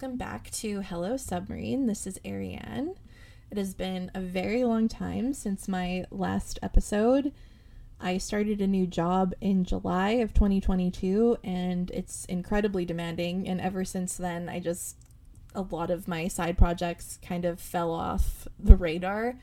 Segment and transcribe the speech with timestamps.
[0.00, 1.86] welcome back to Hello Submarine.
[1.88, 2.94] This is Ariane.
[3.50, 7.32] It has been a very long time since my last episode.
[8.00, 13.48] I started a new job in July of 2022 and it's incredibly demanding.
[13.48, 14.98] And ever since then, I just,
[15.52, 19.34] a lot of my side projects kind of fell off the radar.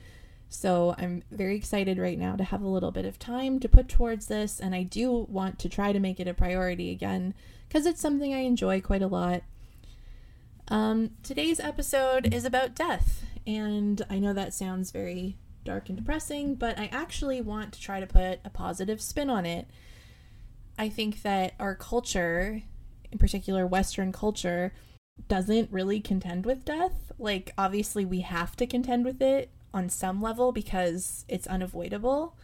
[0.48, 3.90] So I'm very excited right now to have a little bit of time to put
[3.90, 4.58] towards this.
[4.58, 7.34] And I do want to try to make it a priority again
[7.68, 9.42] because it's something I enjoy quite a lot.
[10.68, 13.24] Um, today's episode is about death.
[13.46, 18.00] And I know that sounds very dark and depressing, but I actually want to try
[18.00, 19.68] to put a positive spin on it.
[20.78, 22.62] I think that our culture,
[23.12, 24.72] in particular Western culture,
[25.28, 27.12] doesn't really contend with death.
[27.18, 32.36] Like, obviously, we have to contend with it on some level because it's unavoidable.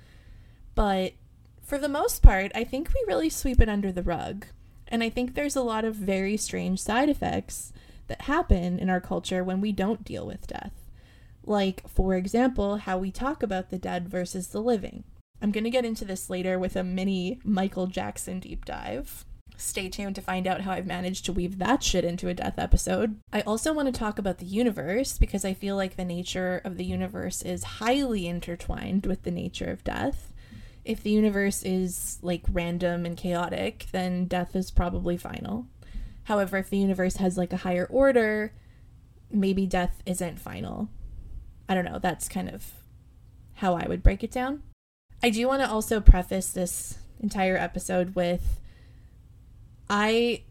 [0.75, 1.15] But
[1.61, 4.47] for the most part, I think we really sweep it under the rug.
[4.89, 7.72] And I think there's a lot of very strange side effects
[8.09, 10.73] that happen in our culture when we don't deal with death.
[11.45, 15.05] Like, for example, how we talk about the dead versus the living.
[15.41, 19.25] I'm going to get into this later with a mini Michael Jackson deep dive.
[19.57, 22.59] Stay tuned to find out how I've managed to weave that shit into a death
[22.59, 23.21] episode.
[23.33, 26.77] I also want to talk about the universe because I feel like the nature of
[26.77, 30.33] the universe is highly intertwined with the nature of death.
[30.85, 35.67] If the universe is like random and chaotic, then death is probably final.
[36.25, 38.53] However, if the universe has like a higher order,
[39.31, 40.89] maybe death isn't final.
[41.69, 41.99] I don't know.
[41.99, 42.73] That's kind of
[43.55, 44.63] how I would break it down.
[45.23, 48.61] I do want to also preface this entire episode with
[49.89, 50.43] I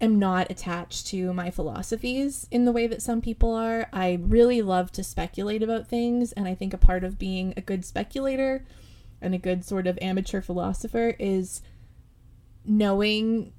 [0.00, 3.88] am not attached to my philosophies in the way that some people are.
[3.92, 7.60] I really love to speculate about things, and I think a part of being a
[7.60, 8.66] good speculator
[9.20, 11.62] and a good sort of amateur philosopher is
[12.66, 13.52] knowing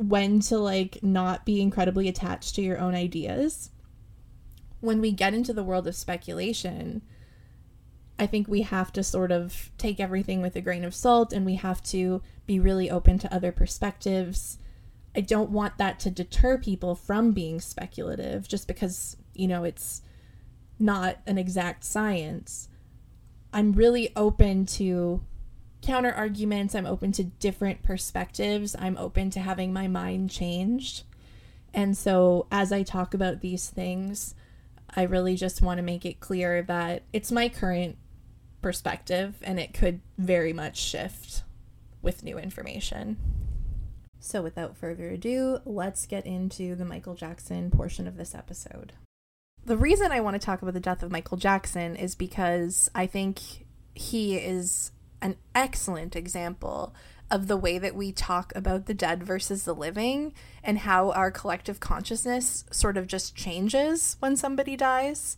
[0.00, 3.70] when to like not be incredibly attached to your own ideas
[4.80, 7.02] when we get into the world of speculation,
[8.18, 11.46] I think we have to sort of take everything with a grain of salt and
[11.46, 14.58] we have to be really open to other perspectives.
[15.14, 20.02] I don't want that to deter people from being speculative just because, you know, it's
[20.78, 22.68] not an exact science.
[23.52, 25.22] I'm really open to
[25.82, 26.74] counter arguments.
[26.74, 28.76] I'm open to different perspectives.
[28.78, 31.04] I'm open to having my mind changed.
[31.72, 34.34] And so as I talk about these things,
[34.94, 37.96] I really just want to make it clear that it's my current
[38.60, 41.44] perspective and it could very much shift
[42.02, 43.16] with new information.
[44.18, 48.92] So, without further ado, let's get into the Michael Jackson portion of this episode.
[49.64, 53.06] The reason I want to talk about the death of Michael Jackson is because I
[53.06, 53.40] think
[53.94, 54.92] he is
[55.22, 56.94] an excellent example
[57.30, 60.32] of the way that we talk about the dead versus the living
[60.64, 65.36] and how our collective consciousness sort of just changes when somebody dies.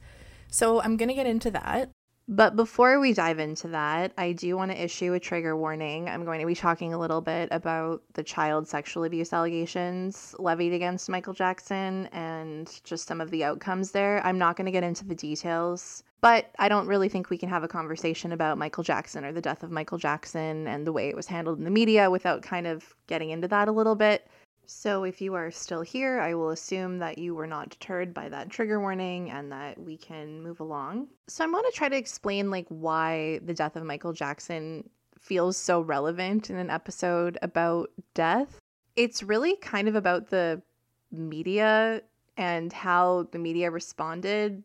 [0.48, 1.90] So I'm going to get into that.
[2.28, 6.08] But before we dive into that, I do want to issue a trigger warning.
[6.08, 10.72] I'm going to be talking a little bit about the child sexual abuse allegations levied
[10.72, 14.24] against Michael Jackson and just some of the outcomes there.
[14.24, 17.48] I'm not going to get into the details but I don't really think we can
[17.48, 21.08] have a conversation about Michael Jackson or the death of Michael Jackson and the way
[21.08, 24.28] it was handled in the media without kind of getting into that a little bit.
[24.64, 28.28] So, if you are still here, I will assume that you were not deterred by
[28.28, 31.08] that trigger warning and that we can move along.
[31.26, 35.56] So, I'm going to try to explain like why the death of Michael Jackson feels
[35.56, 38.60] so relevant in an episode about death.
[38.94, 40.62] It's really kind of about the
[41.10, 42.02] media
[42.36, 44.62] and how the media responded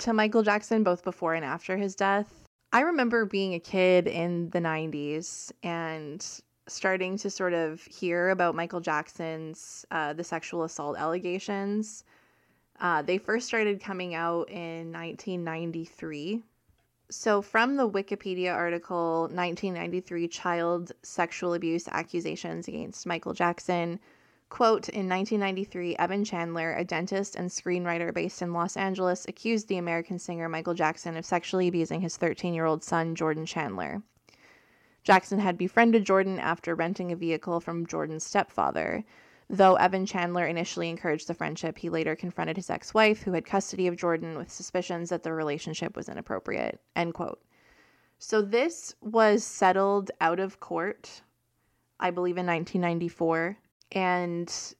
[0.00, 2.44] to Michael Jackson both before and after his death.
[2.72, 6.24] I remember being a kid in the 90s and
[6.68, 12.04] starting to sort of hear about Michael Jackson's uh, the sexual assault allegations.
[12.80, 16.42] Uh, they first started coming out in 1993.
[17.10, 23.98] So, from the Wikipedia article 1993 Child Sexual Abuse Accusations Against Michael Jackson,
[24.50, 29.78] Quote In 1993, Evan Chandler, a dentist and screenwriter based in Los Angeles, accused the
[29.78, 34.02] American singer Michael Jackson of sexually abusing his 13 year old son, Jordan Chandler.
[35.04, 39.04] Jackson had befriended Jordan after renting a vehicle from Jordan's stepfather.
[39.48, 43.46] Though Evan Chandler initially encouraged the friendship, he later confronted his ex wife, who had
[43.46, 46.80] custody of Jordan, with suspicions that the relationship was inappropriate.
[46.96, 47.40] End quote.
[48.18, 51.22] So this was settled out of court,
[52.00, 53.56] I believe, in 1994
[53.92, 54.74] and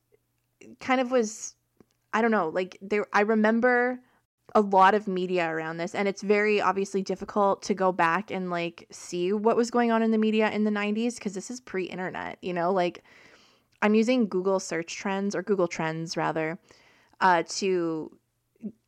[0.80, 1.54] kind of was
[2.12, 4.00] I don't know, like there I remember
[4.54, 8.50] a lot of media around this and it's very obviously difficult to go back and
[8.50, 11.60] like see what was going on in the media in the 90s because this is
[11.60, 13.04] pre-internet, you know, like
[13.82, 16.58] I'm using Google search trends or Google Trends rather.
[17.20, 18.16] uh, to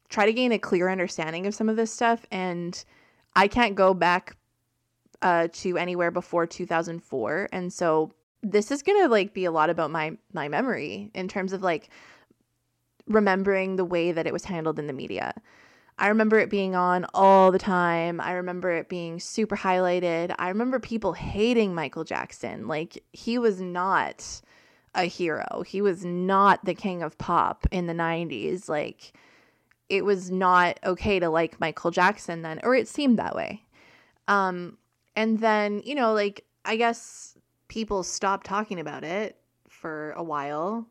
[0.09, 2.27] try to gain a clear understanding of some of this stuff.
[2.31, 2.83] And
[3.35, 4.37] I can't go back
[5.23, 7.49] uh, to anywhere before 2004.
[7.53, 11.29] And so this is going to like be a lot about my my memory in
[11.29, 11.91] terms of like
[13.07, 15.35] remembering the way that it was handled in the media.
[15.99, 18.21] I remember it being on all the time.
[18.21, 20.35] I remember it being super highlighted.
[20.39, 22.67] I remember people hating Michael Jackson.
[22.67, 24.41] Like, he was not
[24.95, 25.63] a hero.
[25.67, 28.69] He was not the king of pop in the 90s.
[28.69, 29.13] Like,
[29.89, 33.65] it was not okay to like Michael Jackson then, or it seemed that way.
[34.29, 34.79] Um,
[35.15, 37.32] and then, you know, like, I guess
[37.73, 39.35] people stopped talking about it
[39.67, 40.87] for a while.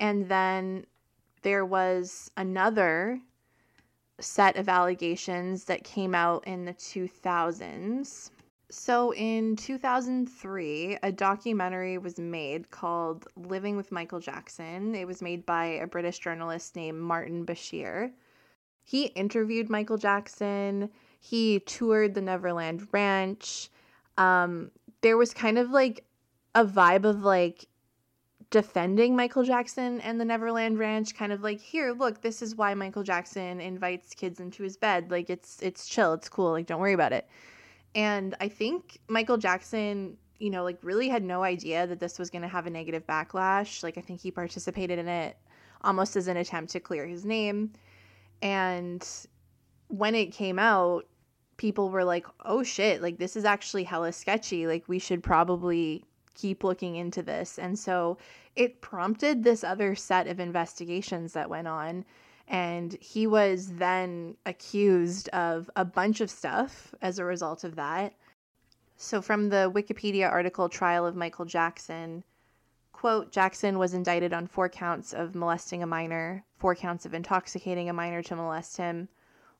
[0.00, 0.84] And then
[1.42, 3.20] there was another
[4.18, 8.30] set of allegations that came out in the 2000s.
[8.68, 14.92] So in 2003, a documentary was made called Living with Michael Jackson.
[14.96, 18.10] It was made by a British journalist named Martin Bashir.
[18.82, 20.90] He interviewed Michael Jackson,
[21.20, 23.70] he toured the Neverland Ranch.
[24.18, 24.72] Um,
[25.06, 26.04] there was kind of like
[26.56, 27.66] a vibe of like
[28.50, 32.74] defending Michael Jackson and the Neverland Ranch kind of like here look this is why
[32.74, 35.12] Michael Jackson invites kids into his bed.
[35.12, 36.12] Like it's it's chill.
[36.12, 36.50] It's cool.
[36.50, 37.28] Like don't worry about it.
[37.94, 42.28] And I think Michael Jackson you know like really had no idea that this was
[42.28, 43.84] going to have a negative backlash.
[43.84, 45.36] Like I think he participated in it
[45.82, 47.74] almost as an attempt to clear his name.
[48.42, 49.08] And
[49.86, 51.06] when it came out
[51.56, 56.04] people were like oh shit like this is actually hella sketchy like we should probably
[56.36, 57.58] keep looking into this.
[57.58, 58.18] And so
[58.54, 62.04] it prompted this other set of investigations that went on.
[62.46, 68.14] And he was then accused of a bunch of stuff as a result of that.
[68.98, 72.22] So, from the Wikipedia article Trial of Michael Jackson,
[72.92, 77.90] quote, Jackson was indicted on four counts of molesting a minor, four counts of intoxicating
[77.90, 79.08] a minor to molest him,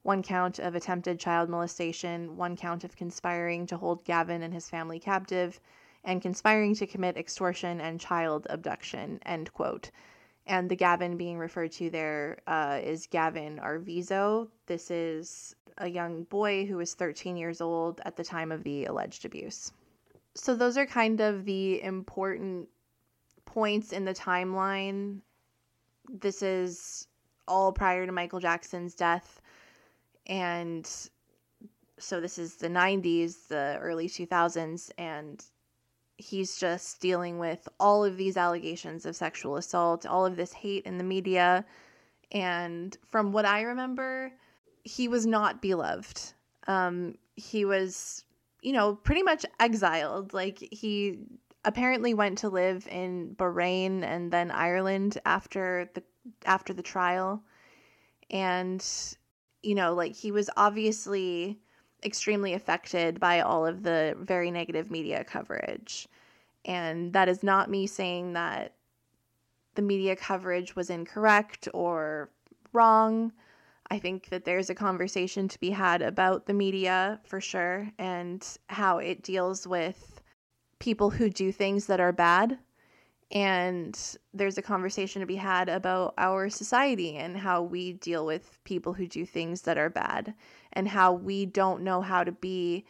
[0.07, 4.71] one count of attempted child molestation, one count of conspiring to hold Gavin and his
[4.71, 5.59] family captive,
[6.05, 9.91] and conspiring to commit extortion and child abduction, end quote.
[10.47, 14.49] And the Gavin being referred to there uh, is Gavin Arvizo.
[14.67, 18.85] This is a young boy who was 13 years old at the time of the
[18.85, 19.73] alleged abuse.
[20.37, 22.69] So, those are kind of the important
[23.45, 25.19] points in the timeline.
[26.09, 27.09] This is
[27.49, 29.41] all prior to Michael Jackson's death.
[30.27, 30.89] And
[31.99, 35.45] so, this is the 90s, the early 2000s, and
[36.19, 40.85] he's just dealing with all of these allegations of sexual assault, all of this hate
[40.85, 41.65] in the media.
[42.33, 44.33] And from what I remember,
[44.85, 46.21] he was not beloved.
[46.67, 48.25] Um, he was,
[48.63, 50.33] you know, pretty much exiled.
[50.33, 51.19] Like he
[51.65, 56.03] apparently went to live in Bahrain and then Ireland after the
[56.45, 57.43] after the trial.
[58.31, 58.85] And
[59.67, 61.59] you know, like he was obviously
[62.05, 66.07] extremely affected by all of the very negative media coverage.
[66.65, 68.75] And that is not me saying that
[69.75, 72.31] the media coverage was incorrect or
[72.73, 73.33] wrong.
[73.91, 78.47] I think that there's a conversation to be had about the media for sure and
[78.69, 80.21] how it deals with
[80.79, 82.59] people who do things that are bad.
[83.33, 83.99] And
[84.33, 88.93] there's a conversation to be had about our society and how we deal with people
[88.93, 90.35] who do things that are bad
[90.73, 92.85] and how we don't know how to be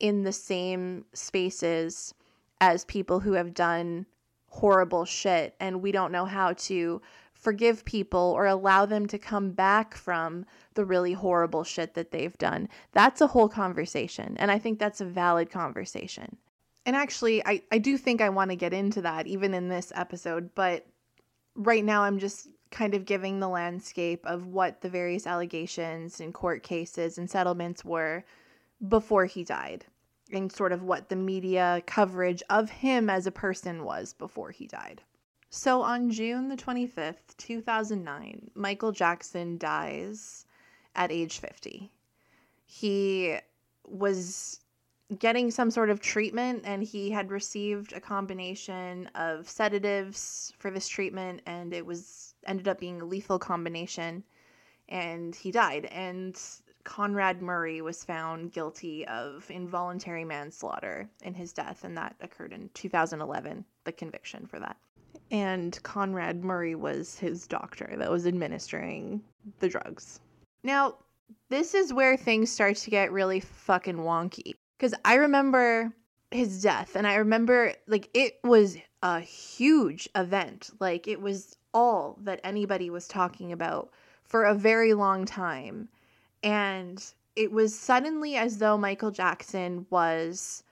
[0.00, 2.14] in the same spaces
[2.60, 4.06] as people who have done
[4.48, 7.00] horrible shit and we don't know how to
[7.42, 12.38] forgive people or allow them to come back from the really horrible shit that they've
[12.38, 12.68] done.
[12.92, 14.36] That's a whole conversation.
[14.38, 16.36] And I think that's a valid conversation.
[16.84, 19.92] And actually, I, I do think I want to get into that even in this
[19.94, 20.86] episode, but
[21.54, 26.34] right now I'm just kind of giving the landscape of what the various allegations and
[26.34, 28.24] court cases and settlements were
[28.88, 29.84] before he died
[30.32, 34.66] and sort of what the media coverage of him as a person was before he
[34.66, 35.02] died.
[35.50, 40.46] So on June the 25th, 2009, Michael Jackson dies
[40.96, 41.92] at age 50.
[42.64, 43.36] He
[43.86, 44.61] was
[45.18, 50.88] getting some sort of treatment and he had received a combination of sedatives for this
[50.88, 54.24] treatment and it was ended up being a lethal combination
[54.88, 55.86] and he died.
[55.86, 56.38] And
[56.84, 62.68] Conrad Murray was found guilty of involuntary manslaughter in his death, and that occurred in
[62.74, 64.76] 2011, the conviction for that.
[65.30, 69.22] And Conrad Murray was his doctor that was administering
[69.60, 70.20] the drugs.
[70.62, 70.96] Now,
[71.48, 74.54] this is where things start to get really fucking wonky.
[74.82, 75.94] Because I remember
[76.32, 80.70] his death and I remember like it was a huge event.
[80.80, 83.90] Like it was all that anybody was talking about
[84.24, 85.88] for a very long time.
[86.42, 87.00] And
[87.36, 90.64] it was suddenly as though Michael Jackson was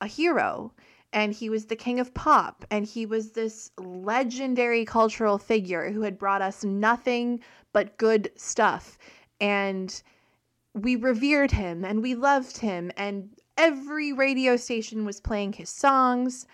[0.00, 0.72] a hero
[1.12, 6.00] and he was the king of pop and he was this legendary cultural figure who
[6.00, 7.40] had brought us nothing
[7.74, 8.96] but good stuff
[9.42, 10.02] and
[10.72, 16.46] we revered him and we loved him and every radio station was playing his songs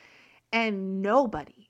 [0.53, 1.65] and nobody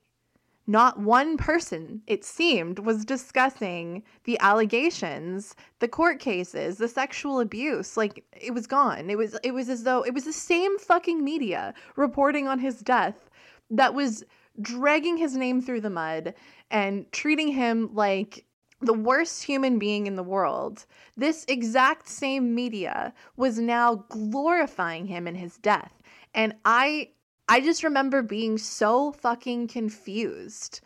[0.66, 7.96] not one person, it seemed, was discussing the allegations, the court cases, the sexual abuse.
[7.96, 9.10] Like it was gone.
[9.10, 12.80] It was it was as though it was the same fucking media reporting on his
[12.80, 13.28] death
[13.70, 14.24] that was
[14.60, 16.32] dragging his name through the mud
[16.70, 18.46] and treating him like
[18.84, 20.86] the worst human being in the world.
[21.16, 25.92] This exact same media was now glorifying him in his death.
[26.34, 27.10] And I
[27.48, 30.80] I just remember being so fucking confused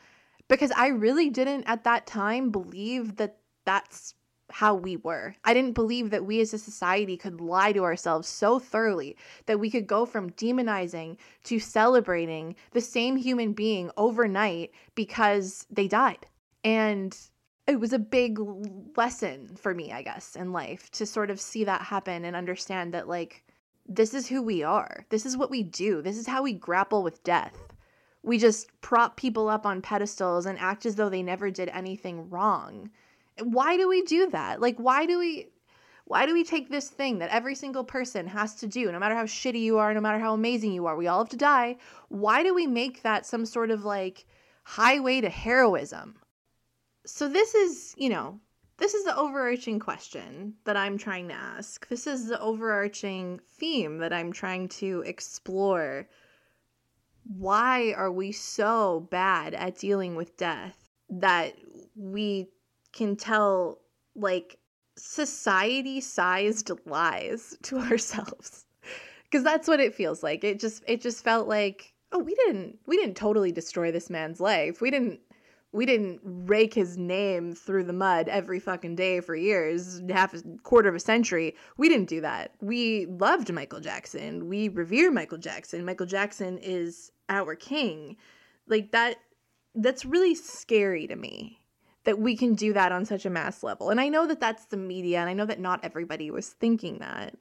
[0.48, 4.14] because I really didn't at that time believe that that's
[4.50, 5.34] how we were.
[5.44, 9.60] I didn't believe that we as a society could lie to ourselves so thoroughly that
[9.60, 16.26] we could go from demonizing to celebrating the same human being overnight because they died.
[16.64, 17.16] And
[17.68, 18.38] it was a big
[18.96, 22.94] lesson for me, I guess, in life to sort of see that happen and understand
[22.94, 23.44] that, like,
[23.86, 25.04] this is who we are.
[25.10, 26.00] This is what we do.
[26.00, 27.56] This is how we grapple with death.
[28.22, 32.28] We just prop people up on pedestals and act as though they never did anything
[32.30, 32.90] wrong.
[33.42, 34.60] Why do we do that?
[34.60, 35.48] Like why do we
[36.04, 39.14] why do we take this thing that every single person has to do, no matter
[39.14, 41.76] how shitty you are, no matter how amazing you are, we all have to die?
[42.08, 44.26] Why do we make that some sort of like
[44.64, 46.16] highway to heroism?
[47.08, 48.38] So, this is, you know,
[48.76, 51.88] this is the overarching question that I'm trying to ask.
[51.88, 56.06] This is the overarching theme that I'm trying to explore.
[57.24, 61.54] Why are we so bad at dealing with death that
[61.96, 62.50] we
[62.92, 63.80] can tell
[64.14, 64.58] like
[64.98, 68.66] society sized lies to ourselves?
[69.24, 70.44] Because that's what it feels like.
[70.44, 74.40] It just it just felt like, oh, we didn't we didn't totally destroy this man's
[74.40, 74.82] life.
[74.82, 75.20] We didn't
[75.72, 80.42] we didn't rake his name through the mud every fucking day for years, half a
[80.62, 81.54] quarter of a century.
[81.76, 82.52] We didn't do that.
[82.60, 84.48] We loved Michael Jackson.
[84.48, 85.84] We revere Michael Jackson.
[85.84, 88.16] Michael Jackson is our king.
[88.66, 89.16] Like that
[89.74, 91.60] that's really scary to me
[92.04, 93.90] that we can do that on such a mass level.
[93.90, 96.98] And I know that that's the media and I know that not everybody was thinking
[97.00, 97.36] that.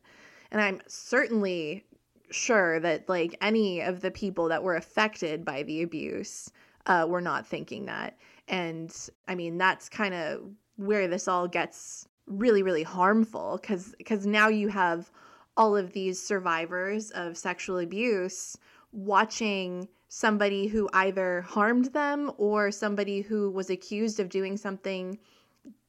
[0.52, 1.86] And I'm certainly
[2.30, 6.52] sure that like any of the people that were affected by the abuse
[6.88, 8.18] uh, we're not thinking that.
[8.48, 8.96] And
[9.28, 10.42] I mean, that's kind of
[10.78, 15.12] where this all gets really, really harmful because because now you have
[15.56, 18.58] all of these survivors of sexual abuse
[18.92, 25.18] watching somebody who either harmed them or somebody who was accused of doing something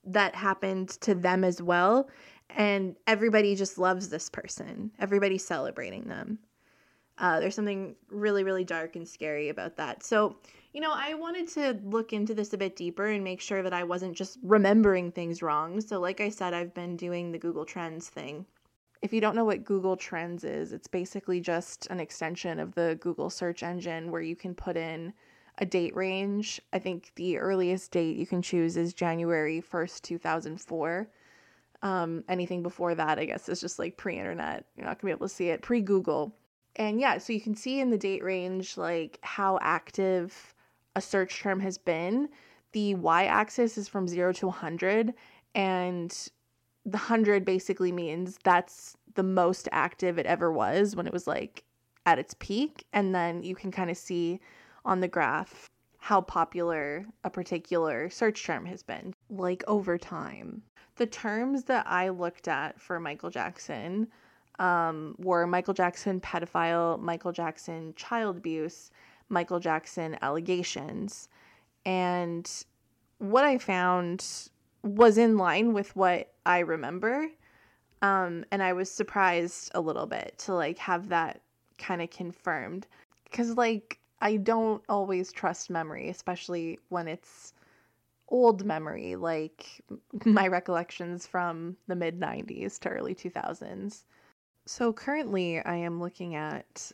[0.04, 2.08] that happened to them as well.
[2.50, 4.90] And everybody just loves this person.
[4.98, 6.38] Everybody's celebrating them.
[7.18, 10.02] Uh, there's something really, really dark and scary about that.
[10.02, 10.36] So,
[10.72, 13.72] you know, I wanted to look into this a bit deeper and make sure that
[13.72, 15.80] I wasn't just remembering things wrong.
[15.80, 18.44] So, like I said, I've been doing the Google Trends thing.
[19.00, 22.98] If you don't know what Google Trends is, it's basically just an extension of the
[23.00, 25.14] Google search engine where you can put in
[25.58, 26.60] a date range.
[26.72, 31.08] I think the earliest date you can choose is January 1st, 2004.
[31.80, 34.66] Um, anything before that, I guess, is just like pre internet.
[34.76, 35.62] You're not gonna be able to see it.
[35.62, 36.34] Pre Google.
[36.76, 40.54] And yeah, so you can see in the date range like how active
[40.98, 42.28] a search term has been,
[42.72, 45.14] the y axis is from 0 to 100
[45.54, 46.10] and
[46.84, 51.64] the 100 basically means that's the most active it ever was when it was like
[52.04, 52.84] at its peak.
[52.92, 54.40] And then you can kind of see
[54.84, 60.62] on the graph how popular a particular search term has been like over time.
[60.96, 64.08] The terms that i looked at for michael jackson
[64.58, 68.90] um, were michael jackson pedophile michael jackson child abuse
[69.28, 71.28] Michael Jackson allegations.
[71.84, 72.50] And
[73.18, 74.24] what I found
[74.82, 77.28] was in line with what I remember.
[78.02, 81.40] Um, and I was surprised a little bit to like have that
[81.78, 82.86] kind of confirmed.
[83.32, 87.52] Cause like I don't always trust memory, especially when it's
[88.28, 89.82] old memory, like
[90.24, 94.04] my recollections from the mid 90s to early 2000s.
[94.66, 96.92] So currently, I am looking at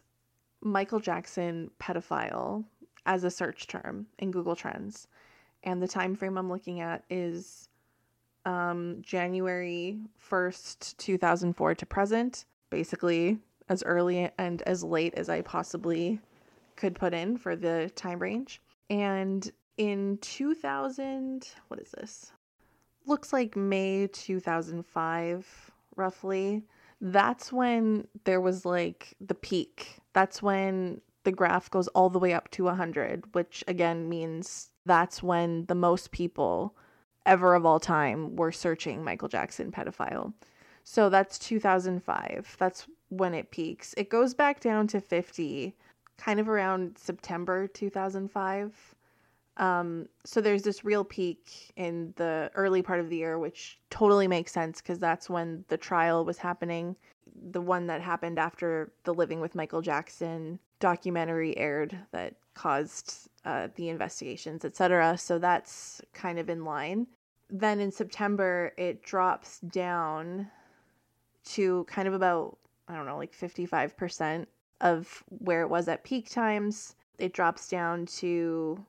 [0.65, 2.65] Michael Jackson pedophile
[3.07, 5.07] as a search term in Google Trends.
[5.63, 7.69] And the time frame I'm looking at is
[8.45, 9.99] um, January
[10.31, 12.45] 1st, 2004 to present.
[12.71, 16.19] Basically, as early and as late as I possibly
[16.77, 18.61] could put in for the time range.
[18.91, 22.33] And in 2000, what is this?
[23.07, 26.63] Looks like May 2005, roughly.
[27.01, 30.01] That's when there was like the peak.
[30.13, 35.23] That's when the graph goes all the way up to 100, which again means that's
[35.23, 36.75] when the most people
[37.27, 40.33] ever of all time were searching Michael Jackson pedophile.
[40.85, 42.57] So that's 2005.
[42.59, 43.95] That's when it peaks.
[43.97, 45.75] It goes back down to 50
[46.19, 48.95] kind of around September 2005.
[49.57, 54.27] Um, so there's this real peak in the early part of the year, which totally
[54.27, 56.97] makes sense because that's when the trial was happening.
[57.51, 63.69] The one that happened after the Living with Michael Jackson documentary aired that caused uh,
[63.77, 65.17] the investigations, etc.
[65.19, 67.07] So that's kind of in line.
[67.51, 70.51] Then in September, it drops down
[71.45, 72.59] to kind of about,
[72.89, 74.47] I don't know, like 55%
[74.81, 76.97] of where it was at peak times.
[77.19, 78.85] It drops down to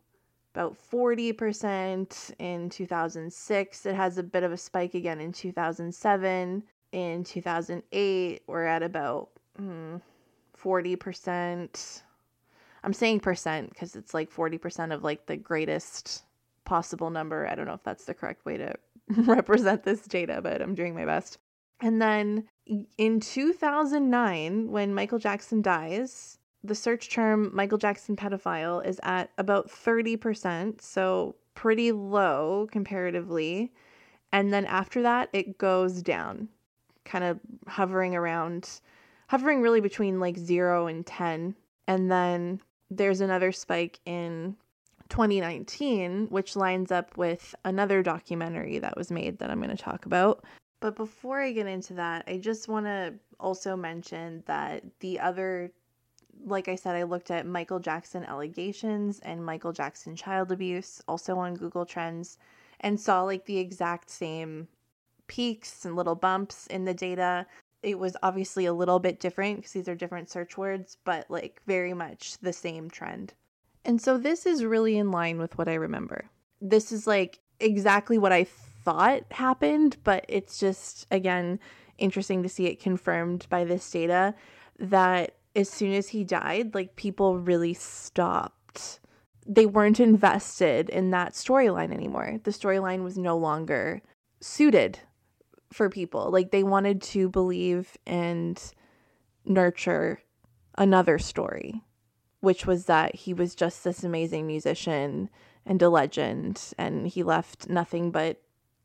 [0.55, 3.85] about 40% in 2006.
[3.85, 6.63] It has a bit of a spike again in 2007.
[6.93, 9.97] In 2008, we're at about hmm,
[10.57, 12.01] 40%.
[12.85, 16.23] I'm saying percent because it's like 40% of like the greatest
[16.63, 17.47] possible number.
[17.49, 18.75] I don't know if that's the correct way to
[19.09, 21.37] represent this data, but I'm doing my best.
[21.81, 22.47] And then
[22.97, 29.69] in 2009, when Michael Jackson dies, the search term Michael Jackson pedophile is at about
[29.69, 33.71] 30%, so pretty low comparatively.
[34.31, 36.49] And then after that, it goes down,
[37.05, 38.81] kind of hovering around,
[39.27, 41.55] hovering really between like zero and 10.
[41.87, 44.55] And then there's another spike in
[45.09, 50.05] 2019, which lines up with another documentary that was made that I'm going to talk
[50.05, 50.43] about.
[50.81, 55.71] But before I get into that, I just want to also mention that the other,
[56.43, 61.37] like I said, I looked at Michael Jackson allegations and Michael Jackson child abuse also
[61.37, 62.37] on Google Trends
[62.79, 64.67] and saw like the exact same
[65.27, 67.45] peaks and little bumps in the data.
[67.81, 71.61] It was obviously a little bit different because these are different search words, but like
[71.65, 73.33] very much the same trend.
[73.83, 76.25] And so this is really in line with what I remember.
[76.61, 81.59] This is like exactly what I thought happened, but it's just, again,
[81.97, 84.35] interesting to see it confirmed by this data
[84.79, 88.99] that as soon as he died, like people really stopped.
[89.47, 92.39] They weren't invested in that storyline anymore.
[92.43, 94.01] The storyline was no longer
[94.41, 94.99] suited
[95.71, 96.31] for people.
[96.31, 98.61] Like they wanted to believe and
[99.45, 100.21] nurture
[100.77, 101.83] another story
[102.45, 105.27] which was that he was just this amazing musician
[105.65, 108.39] and a legend, and he left nothing but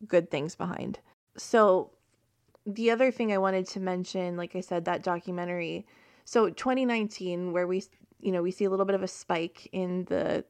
[0.08, 0.98] good things behind.
[1.36, 1.90] So,
[2.64, 5.86] the other thing I wanted to mention, like I said, that documentary.
[6.30, 7.82] So, 2019, where we,
[8.20, 10.44] you know, we see a little bit of a spike in the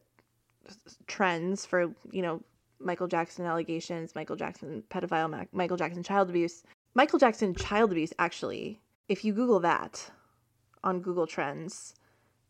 [1.06, 2.42] trends for, you know,
[2.78, 6.64] Michael Jackson allegations, Michael Jackson pedophile, Michael Jackson child abuse.
[6.92, 10.10] Michael Jackson child abuse, actually, if you Google that
[10.84, 11.94] on Google Trends,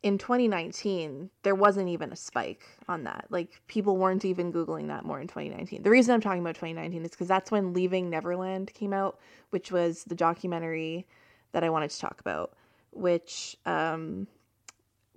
[0.02, 3.26] in 2019, there wasn't even a spike on that.
[3.30, 5.84] Like people weren't even Googling that more in 2019.
[5.84, 9.70] The reason I'm talking about 2019 is because that's when Leaving Neverland came out, which
[9.70, 11.06] was the documentary
[11.52, 12.54] that I wanted to talk about,
[12.92, 14.26] which um,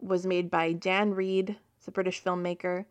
[0.02, 2.86] was made by Dan Reed, it's a British filmmaker.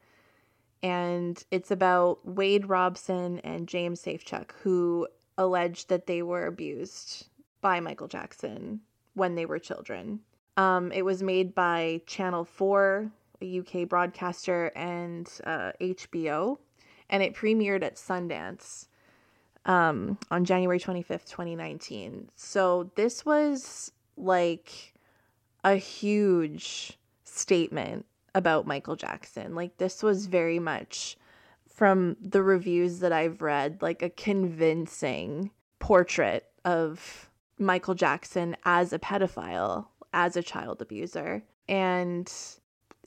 [0.82, 5.06] And it's about Wade Robson and James Safechuck, who
[5.38, 7.26] alleged that they were abused
[7.60, 8.80] by Michael Jackson
[9.14, 10.20] when they were children
[10.56, 16.58] um, it was made by Channel 4, a UK broadcaster, and uh, HBO,
[17.08, 18.86] and it premiered at Sundance
[19.64, 22.28] um, on January 25th, 2019.
[22.36, 24.94] So this was like
[25.64, 29.54] a huge statement about Michael Jackson.
[29.54, 31.16] Like, this was very much
[31.68, 38.98] from the reviews that I've read, like a convincing portrait of Michael Jackson as a
[38.98, 41.42] pedophile as a child abuser.
[41.68, 42.32] And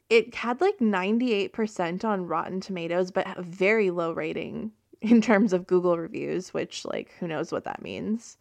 [0.10, 5.98] it had like 98% on Rotten Tomatoes, but very low rating in terms of Google
[5.98, 8.38] reviews, which, like, who knows what that means.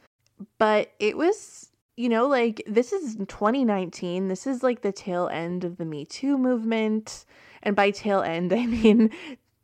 [0.58, 4.28] But it was, you know, like, this is 2019.
[4.28, 7.24] This is like the tail end of the Me Too movement.
[7.62, 9.10] And by tail end, I mean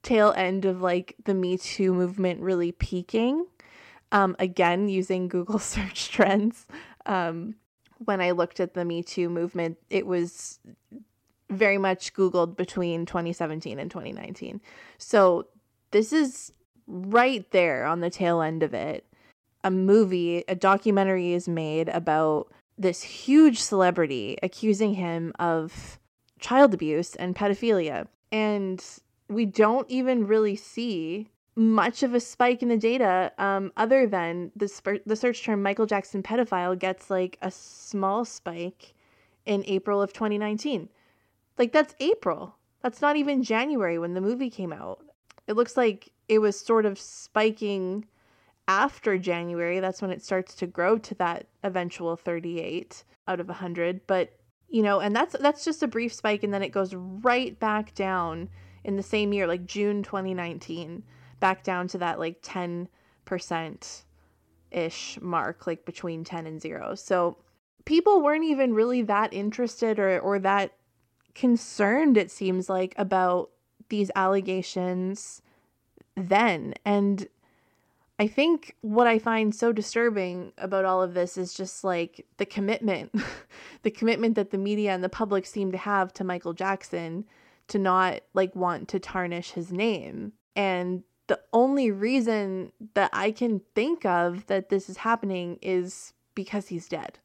[0.02, 3.46] tail end of like the Me Too movement really peaking.
[4.12, 6.66] Um, again, using Google search trends.
[7.06, 7.56] Um,
[8.04, 10.58] when I looked at the Me Too movement, it was
[11.50, 14.60] very much Googled between 2017 and 2019.
[14.98, 15.48] So
[15.90, 16.52] this is
[16.86, 19.04] right there on the tail end of it.
[19.62, 25.98] A movie, a documentary is made about this huge celebrity accusing him of
[26.38, 28.06] child abuse and pedophilia.
[28.32, 28.82] And
[29.28, 34.50] we don't even really see much of a spike in the data um, other than
[34.56, 38.94] the, sp- the search term Michael Jackson pedophile gets like a small spike
[39.44, 40.88] in April of 2019.
[41.58, 42.56] Like that's April.
[42.82, 45.04] That's not even January when the movie came out.
[45.46, 48.06] It looks like it was sort of spiking
[48.70, 49.80] after January.
[49.80, 54.32] That's when it starts to grow to that eventual 38 out of 100, but
[54.68, 57.92] you know, and that's that's just a brief spike and then it goes right back
[57.96, 58.48] down
[58.84, 61.02] in the same year like June 2019
[61.40, 62.86] back down to that like 10%
[64.70, 66.94] ish mark, like between 10 and 0.
[66.94, 67.38] So
[67.86, 70.74] people weren't even really that interested or, or that
[71.34, 73.50] concerned, it seems like, about
[73.88, 75.42] these allegations
[76.14, 76.74] then.
[76.84, 77.26] And
[78.20, 82.44] I think what I find so disturbing about all of this is just like the
[82.44, 83.14] commitment,
[83.82, 87.24] the commitment that the media and the public seem to have to Michael Jackson
[87.68, 90.34] to not like want to tarnish his name.
[90.54, 96.68] And the only reason that I can think of that this is happening is because
[96.68, 97.20] he's dead.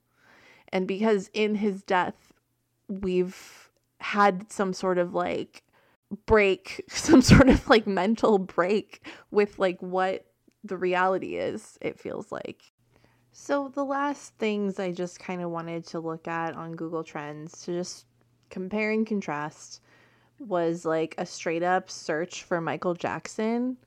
[0.70, 2.32] And because in his death,
[2.88, 5.64] we've had some sort of like
[6.26, 10.26] break, some sort of like mental break with like what
[10.66, 12.72] the reality is, it feels like.
[13.32, 17.62] So, the last things I just kind of wanted to look at on Google Trends
[17.66, 18.06] to just
[18.50, 19.82] compare and contrast
[20.40, 23.78] was like a straight up search for Michael Jackson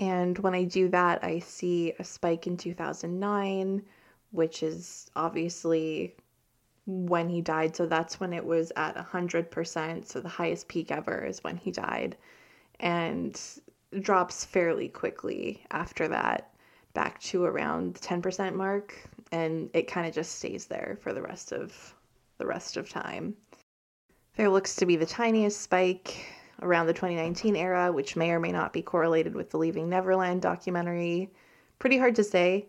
[0.00, 3.82] and when I do that, I see a spike in 2009,
[4.30, 6.16] which is obviously
[6.86, 7.76] when he died.
[7.76, 10.06] So that's when it was at 100%.
[10.06, 12.16] So the highest peak ever is when he died.
[12.80, 13.38] And
[13.98, 16.52] drops fairly quickly after that
[16.94, 18.94] back to around the 10% mark.
[19.32, 21.94] And it kind of just stays there for the rest of
[22.38, 23.36] the rest of time.
[24.36, 26.24] There looks to be the tiniest spike
[26.62, 30.42] around the 2019 era, which may or may not be correlated with the Leaving Neverland
[30.42, 31.30] documentary.
[31.78, 32.68] Pretty hard to say.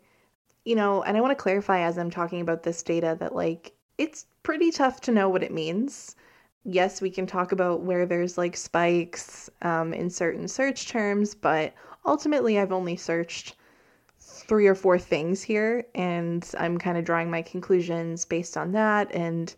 [0.66, 3.74] You know, and I want to clarify as I'm talking about this data that, like,
[3.98, 6.16] it's pretty tough to know what it means.
[6.64, 11.74] Yes, we can talk about where there's like spikes um, in certain search terms, but
[12.06, 13.56] ultimately, I've only searched
[14.20, 19.14] three or four things here, and I'm kind of drawing my conclusions based on that
[19.14, 19.54] and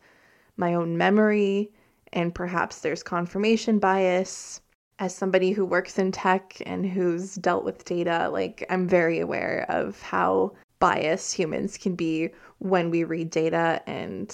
[0.57, 1.71] my own memory
[2.13, 4.61] and perhaps there's confirmation bias.
[4.99, 9.65] As somebody who works in tech and who's dealt with data, like I'm very aware
[9.67, 13.81] of how biased humans can be when we read data.
[13.87, 14.33] And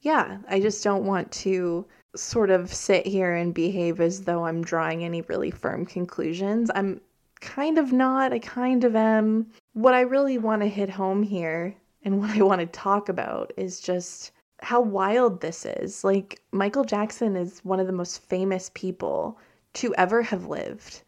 [0.00, 1.84] yeah, I just don't want to
[2.16, 6.70] sort of sit here and behave as though I'm drawing any really firm conclusions.
[6.74, 7.00] I'm
[7.40, 9.46] kind of not, I kind of am.
[9.74, 11.74] What I really want to hit home here
[12.04, 16.02] and what I want to talk about is just how wild this is.
[16.02, 19.38] Like, Michael Jackson is one of the most famous people
[19.74, 21.02] to ever have lived.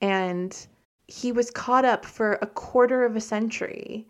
[0.00, 0.56] And
[1.08, 4.06] he was caught up for a quarter of a century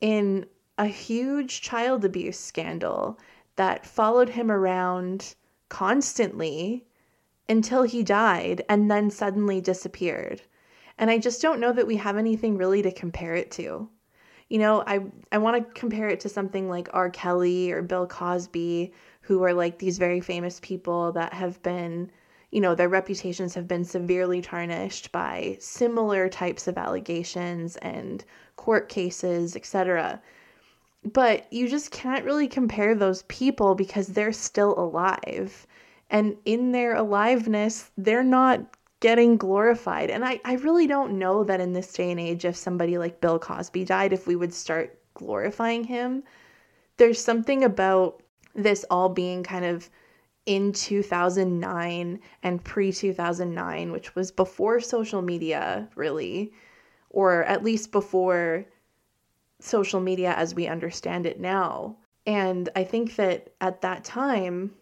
[0.00, 0.46] in
[0.78, 3.18] a huge child abuse scandal
[3.56, 5.34] that followed him around
[5.68, 6.86] constantly
[7.48, 10.42] until he died and then suddenly disappeared.
[10.98, 13.88] And I just don't know that we have anything really to compare it to
[14.48, 15.00] you know, I
[15.32, 17.10] I want to compare it to something like R.
[17.10, 22.10] Kelly or Bill Cosby, who are like these very famous people that have been,
[22.50, 28.24] you know, their reputations have been severely tarnished by similar types of allegations and
[28.56, 30.20] court cases, etc.
[31.12, 35.66] But you just can't really compare those people because they're still alive.
[36.10, 38.60] And in their aliveness, they're not
[39.00, 40.10] getting glorified.
[40.10, 43.20] And I, I really don't know that in this day and age, if somebody like
[43.20, 46.22] Bill Cosby died, if we would start glorifying him.
[46.96, 48.22] There's something about
[48.54, 49.90] this all being kind of
[50.46, 56.52] in 2009 and pre 2009, which was before social media, really,
[57.10, 58.66] or at least before
[59.64, 61.96] social media as we understand it now.
[62.26, 64.72] And I think that at that time,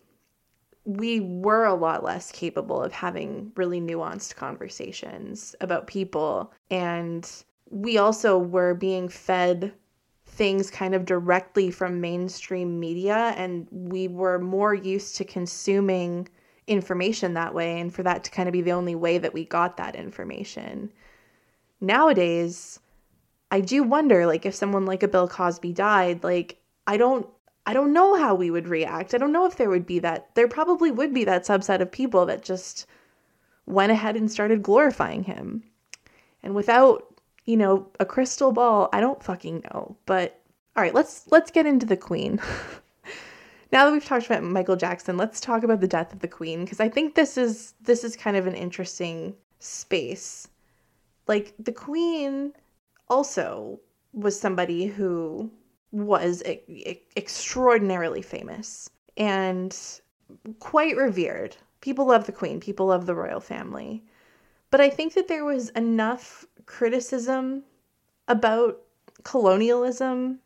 [0.84, 6.52] we were a lot less capable of having really nuanced conversations about people.
[6.70, 7.30] And
[7.70, 9.72] we also were being fed
[10.26, 16.26] things kind of directly from mainstream media, and we were more used to consuming
[16.66, 19.44] information that way, and for that to kind of be the only way that we
[19.44, 20.90] got that information.
[21.80, 22.80] Nowadays,
[23.52, 27.28] I do wonder like if someone like a Bill Cosby died, like I don't
[27.66, 29.14] I don't know how we would react.
[29.14, 30.34] I don't know if there would be that.
[30.34, 32.86] There probably would be that subset of people that just
[33.66, 35.62] went ahead and started glorifying him.
[36.42, 39.96] And without, you know, a crystal ball, I don't fucking know.
[40.06, 40.40] But
[40.74, 42.40] All right, let's let's get into the Queen.
[43.70, 46.64] now that we've talked about Michael Jackson, let's talk about the death of the Queen
[46.64, 50.48] because I think this is this is kind of an interesting space.
[51.28, 52.54] Like the Queen
[53.12, 53.78] also
[54.12, 55.50] was somebody who
[55.90, 59.76] was e- extraordinarily famous and
[60.58, 61.56] quite revered.
[61.82, 64.02] People love the Queen, people love the royal family.
[64.70, 67.64] But I think that there was enough criticism
[68.28, 68.80] about
[69.22, 70.40] colonialism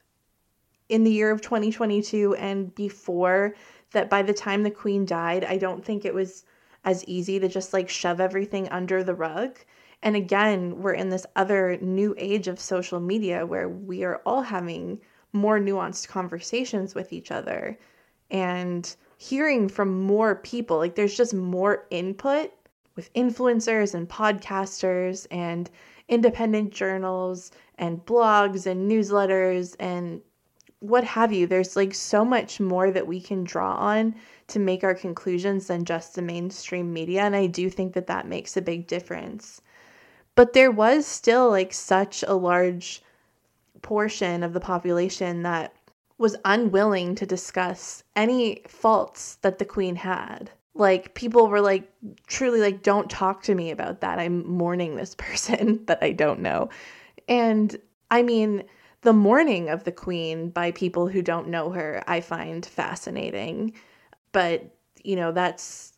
[0.88, 3.54] in the year of 2022 and before
[3.92, 6.44] that by the time the queen died, I don't think it was
[6.84, 9.58] as easy to just like shove everything under the rug.
[10.06, 14.42] And again, we're in this other new age of social media where we are all
[14.42, 15.00] having
[15.32, 17.76] more nuanced conversations with each other
[18.30, 20.76] and hearing from more people.
[20.76, 22.52] Like there's just more input
[22.94, 25.68] with influencers and podcasters and
[26.08, 30.20] independent journals and blogs and newsletters and
[30.78, 31.48] what have you.
[31.48, 34.14] There's like so much more that we can draw on
[34.46, 37.22] to make our conclusions than just the mainstream media.
[37.22, 39.62] And I do think that that makes a big difference.
[40.36, 43.02] But there was still like such a large
[43.82, 45.74] portion of the population that
[46.18, 50.50] was unwilling to discuss any faults that the queen had.
[50.74, 51.90] Like people were like
[52.26, 54.18] truly like don't talk to me about that.
[54.18, 56.68] I'm mourning this person that I don't know.
[57.28, 57.74] And
[58.10, 58.62] I mean,
[59.02, 63.72] the mourning of the queen by people who don't know her, I find fascinating.
[64.32, 65.92] But, you know, that's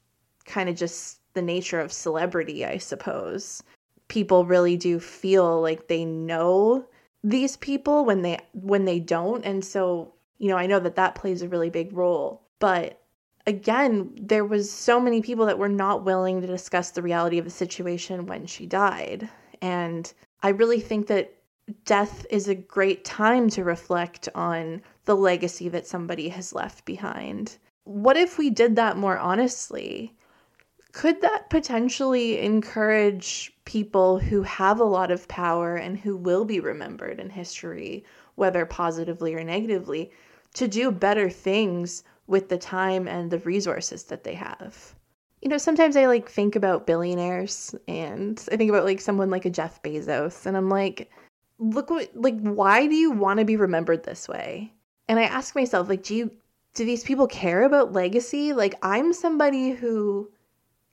[0.44, 3.62] kind of just the nature of celebrity, I suppose.
[4.08, 6.86] People really do feel like they know
[7.22, 11.14] these people when they when they don't and so, you know, I know that that
[11.14, 12.42] plays a really big role.
[12.58, 13.00] But
[13.46, 17.44] again, there was so many people that were not willing to discuss the reality of
[17.44, 19.28] the situation when she died.
[19.60, 21.34] And I really think that
[21.84, 27.56] death is a great time to reflect on the legacy that somebody has left behind.
[27.84, 30.14] What if we did that more honestly?
[30.92, 36.60] Could that potentially encourage people who have a lot of power and who will be
[36.60, 38.04] remembered in history,
[38.36, 40.10] whether positively or negatively,
[40.54, 44.94] to do better things with the time and the resources that they have?
[45.42, 49.44] you know, sometimes I like think about billionaires and I think about like someone like
[49.44, 51.10] a Jeff Bezos and I'm like,
[51.58, 54.72] look what like why do you want to be remembered this way?
[55.08, 56.30] And I ask myself like do you
[56.74, 58.52] do these people care about legacy?
[58.52, 60.30] Like I'm somebody who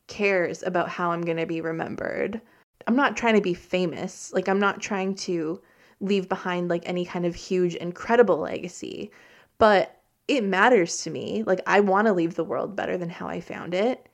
[0.08, 2.42] cares about how I'm going to be remembered.
[2.88, 4.32] I'm not trying to be famous.
[4.34, 5.62] Like I'm not trying to
[6.02, 9.12] leave behind like any kind of huge incredible legacy,
[9.58, 11.44] but it matters to me.
[11.44, 14.08] Like I want to leave the world better than how I found it.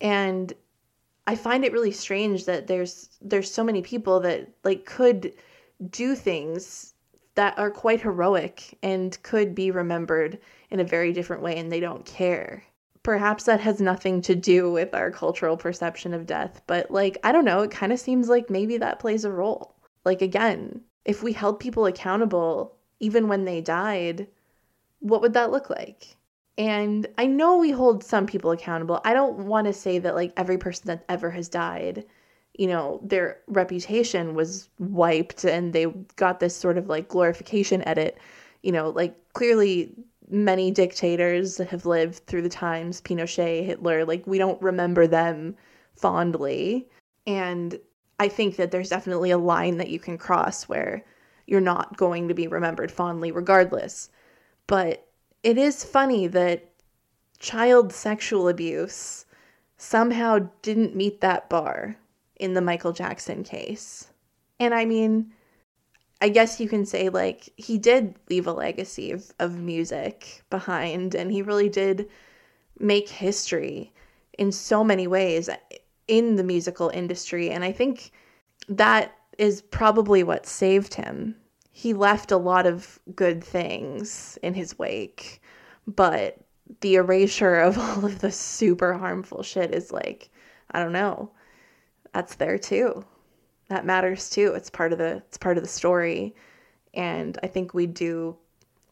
[0.00, 0.52] And
[1.26, 5.32] I find it really strange that there's there's so many people that like could
[5.90, 6.94] do things
[7.34, 10.38] that are quite heroic and could be remembered
[10.70, 12.64] in a very different way and they don't care.
[13.04, 17.30] Perhaps that has nothing to do with our cultural perception of death, but like, I
[17.30, 19.76] don't know, it kind of seems like maybe that plays a role.
[20.04, 24.26] Like, again, if we held people accountable even when they died,
[25.00, 26.16] what would that look like?
[26.58, 29.00] And I know we hold some people accountable.
[29.04, 32.04] I don't want to say that like every person that ever has died
[32.54, 35.86] you know, their reputation was wiped and they
[36.16, 38.16] got this sort of like glorification edit.
[38.62, 39.92] You know, like clearly
[40.28, 45.56] many dictators have lived through the times, Pinochet, Hitler, like we don't remember them
[45.94, 46.88] fondly.
[47.26, 47.78] And
[48.18, 51.04] I think that there's definitely a line that you can cross where
[51.46, 54.10] you're not going to be remembered fondly regardless.
[54.66, 55.06] But
[55.42, 56.70] it is funny that
[57.38, 59.26] child sexual abuse
[59.76, 61.96] somehow didn't meet that bar
[62.36, 64.08] in the Michael Jackson case.
[64.58, 65.32] And I mean,
[66.24, 71.14] I guess you can say like he did leave a legacy of, of music behind
[71.14, 72.08] and he really did
[72.78, 73.92] make history
[74.38, 75.50] in so many ways
[76.08, 77.50] in the musical industry.
[77.50, 78.10] And I think
[78.70, 81.36] that is probably what saved him.
[81.70, 85.42] He left a lot of good things in his wake,
[85.86, 86.38] but
[86.80, 90.30] the erasure of all of the super harmful shit is like,
[90.70, 91.32] I don't know
[92.14, 93.04] that's there too.
[93.68, 94.52] That matters too.
[94.54, 96.34] It's part of the it's part of the story.
[96.92, 98.36] And I think we'd do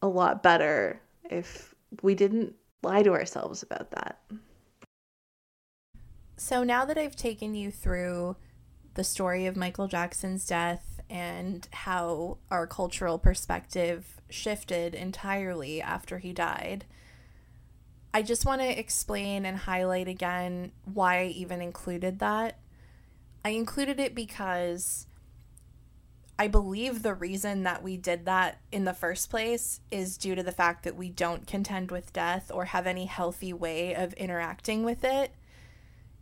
[0.01, 4.21] a lot better if we didn't lie to ourselves about that.
[6.37, 8.37] So now that I've taken you through
[8.95, 16.33] the story of Michael Jackson's death and how our cultural perspective shifted entirely after he
[16.33, 16.85] died,
[18.13, 22.59] I just want to explain and highlight again why I even included that
[23.45, 25.07] I included it because
[26.39, 30.43] I believe the reason that we did that in the first place is due to
[30.43, 34.85] the fact that we don't contend with death or have any healthy way of interacting
[34.85, 35.33] with it.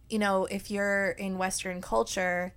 [0.08, 2.54] You know, if you're in Western culture,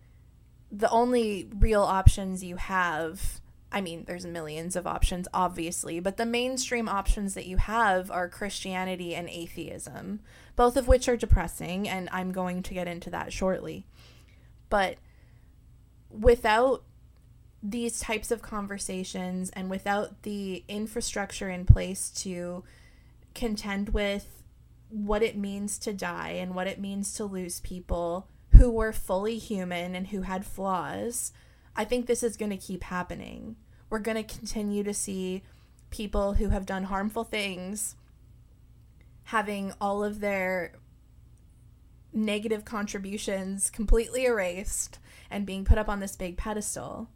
[0.72, 3.42] the only real options you have
[3.74, 8.30] I mean, there's millions of options, obviously, but the mainstream options that you have are
[8.30, 10.20] Christianity and atheism,
[10.56, 13.88] both of which are depressing, and I'm going to get into that shortly.
[14.74, 14.98] But
[16.10, 16.84] without
[17.62, 22.64] these types of conversations and without the infrastructure in place to
[23.36, 24.42] contend with
[24.90, 29.38] what it means to die and what it means to lose people who were fully
[29.38, 31.34] human and who had flaws,
[31.76, 33.58] I think this is going to keep happening.
[33.92, 35.44] We're going to continue to see
[35.92, 37.94] people who have done harmful things
[39.26, 40.74] having all of their
[42.14, 45.00] negative contributions completely erased
[45.30, 47.10] and being put up on this big pedestal.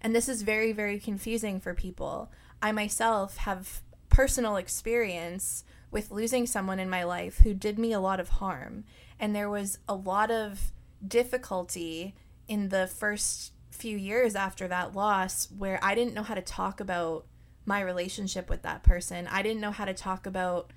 [0.00, 2.30] And this is very, very confusing for people.
[2.62, 8.00] I myself have personal experience with losing someone in my life who did me a
[8.00, 8.84] lot of harm.
[9.18, 10.72] And there was a lot of
[11.06, 12.14] difficulty
[12.46, 16.80] in the first few years after that loss where I didn't know how to talk
[16.80, 17.26] about
[17.64, 19.28] my relationship with that person.
[19.28, 20.72] I didn't know how to talk about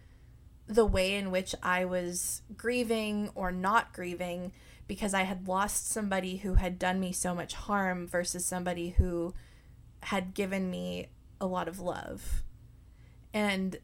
[0.71, 4.53] the way in which I was grieving or not grieving
[4.87, 9.33] because I had lost somebody who had done me so much harm versus somebody who
[10.03, 11.07] had given me
[11.39, 12.43] a lot of love.
[13.33, 13.77] And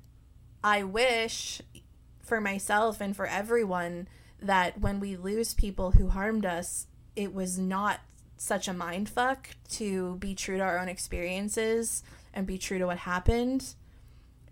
[0.63, 1.62] I wish
[2.23, 4.08] for myself and for everyone
[4.41, 8.02] that when we lose people who harmed us, it was not
[8.38, 12.86] such a mind fuck to be true to our own experiences and be true to
[12.86, 13.73] what happened.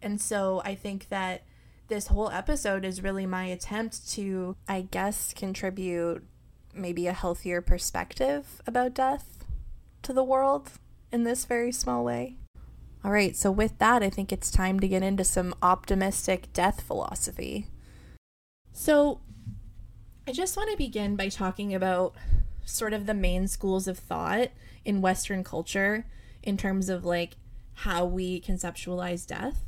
[0.02, 1.44] And so I think that
[1.88, 6.24] this whole episode is really my attempt to, I guess, contribute
[6.74, 9.46] maybe a healthier perspective about death
[10.02, 10.72] to the world
[11.12, 12.36] in this very small way.
[13.04, 16.82] All right, so with that, I think it's time to get into some optimistic death
[16.82, 17.68] philosophy.
[18.74, 19.22] So,
[20.28, 22.16] I just want to begin by talking about
[22.66, 24.50] sort of the main schools of thought
[24.84, 26.08] in Western culture
[26.42, 27.36] in terms of like
[27.74, 29.66] how we conceptualize death.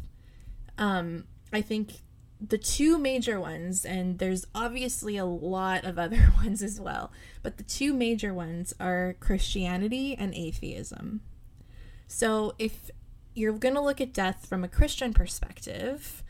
[0.80, 2.02] Um, I think
[2.40, 7.58] the two major ones, and there's obviously a lot of other ones as well, but
[7.58, 11.22] the two major ones are Christianity and atheism.
[12.08, 12.92] So if
[13.34, 16.24] you're going to look at death from a Christian perspective,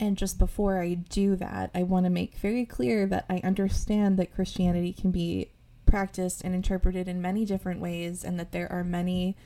[0.00, 4.18] and just before I do that, I want to make very clear that I understand
[4.18, 5.50] that Christianity can be
[5.86, 9.36] practiced and interpreted in many different ways, and that there are many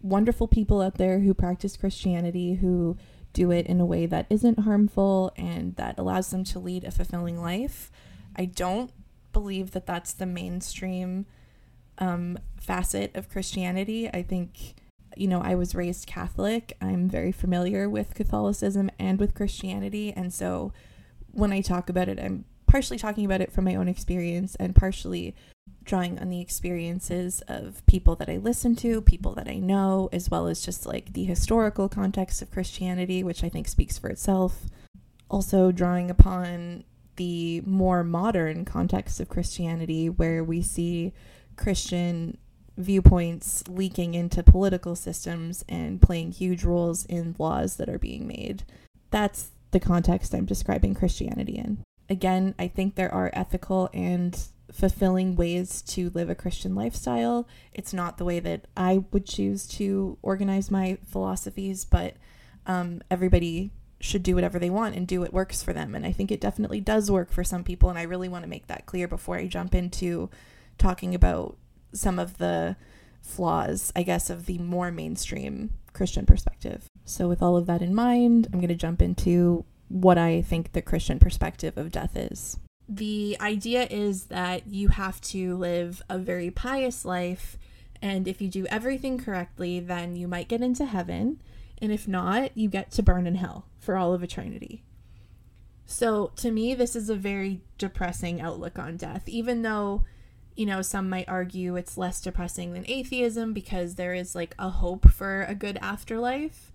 [0.00, 2.96] wonderful people out there who practice Christianity who
[3.38, 6.90] do it in a way that isn't harmful and that allows them to lead a
[6.90, 7.88] fulfilling life.
[8.34, 8.90] I don't
[9.32, 11.24] believe that that's the mainstream
[11.98, 14.08] um, facet of Christianity.
[14.12, 14.74] I think,
[15.16, 16.76] you know, I was raised Catholic.
[16.80, 20.12] I'm very familiar with Catholicism and with Christianity.
[20.12, 20.72] And so
[21.30, 24.76] when I talk about it, I'm partially talking about it from my own experience and
[24.76, 25.34] partially
[25.84, 30.30] drawing on the experiences of people that I listen to, people that I know, as
[30.30, 34.66] well as just like the historical context of Christianity, which I think speaks for itself.
[35.30, 36.84] Also, drawing upon
[37.16, 41.12] the more modern context of Christianity, where we see
[41.56, 42.38] Christian
[42.76, 48.62] viewpoints leaking into political systems and playing huge roles in laws that are being made.
[49.10, 51.82] That's the context I'm describing Christianity in.
[52.10, 54.38] Again, I think there are ethical and
[54.72, 57.48] fulfilling ways to live a Christian lifestyle.
[57.72, 62.16] It's not the way that I would choose to organize my philosophies, but
[62.66, 65.94] um, everybody should do whatever they want and do what works for them.
[65.94, 67.88] And I think it definitely does work for some people.
[67.88, 70.30] And I really want to make that clear before I jump into
[70.76, 71.56] talking about
[71.92, 72.76] some of the
[73.20, 76.88] flaws, I guess, of the more mainstream Christian perspective.
[77.04, 80.72] So, with all of that in mind, I'm going to jump into what I think
[80.72, 86.18] the Christian perspective of death is the idea is that you have to live a
[86.18, 87.58] very pious life,
[88.00, 91.42] and if you do everything correctly, then you might get into heaven,
[91.82, 94.82] and if not, you get to burn in hell for all of eternity.
[95.84, 100.04] So, to me, this is a very depressing outlook on death, even though,
[100.56, 104.70] you know, some might argue it's less depressing than atheism because there is like a
[104.70, 106.72] hope for a good afterlife.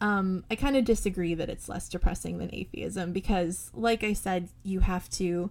[0.00, 4.48] Um, I kind of disagree that it's less depressing than atheism because, like I said,
[4.62, 5.50] you have to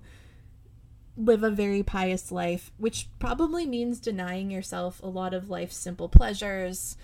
[1.16, 6.10] live a very pious life, which probably means denying yourself a lot of life's simple
[6.10, 6.98] pleasures,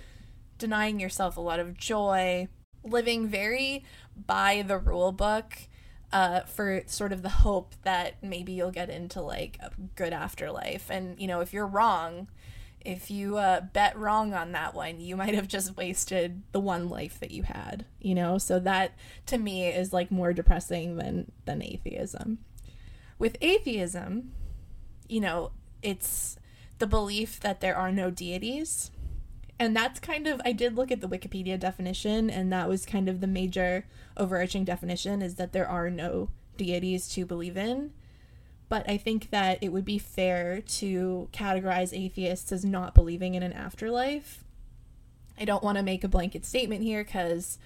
[0.58, 2.48] denying yourself a lot of joy,
[2.84, 3.84] living very
[4.26, 5.58] by the rule book
[6.14, 10.90] uh, for sort of the hope that maybe you'll get into like a good afterlife.
[10.90, 12.30] And, you know, if you're wrong,
[12.86, 16.88] if you uh, bet wrong on that one, you might have just wasted the one
[16.88, 18.38] life that you had, you know?
[18.38, 18.94] So that
[19.26, 22.40] to me is like more depressing than than atheism.
[23.18, 24.32] With atheism,
[25.08, 26.38] you know, it's
[26.80, 28.92] the belief that there are no deities.
[29.58, 33.08] And that's kind of I did look at the Wikipedia definition and that was kind
[33.08, 33.86] of the major
[34.18, 37.94] overarching definition is that there are no deities to believe in
[38.68, 43.44] but I think that it would be fair to categorize atheists as not believing in
[43.44, 44.44] an afterlife.
[45.40, 47.58] I don't want to make a blanket statement here because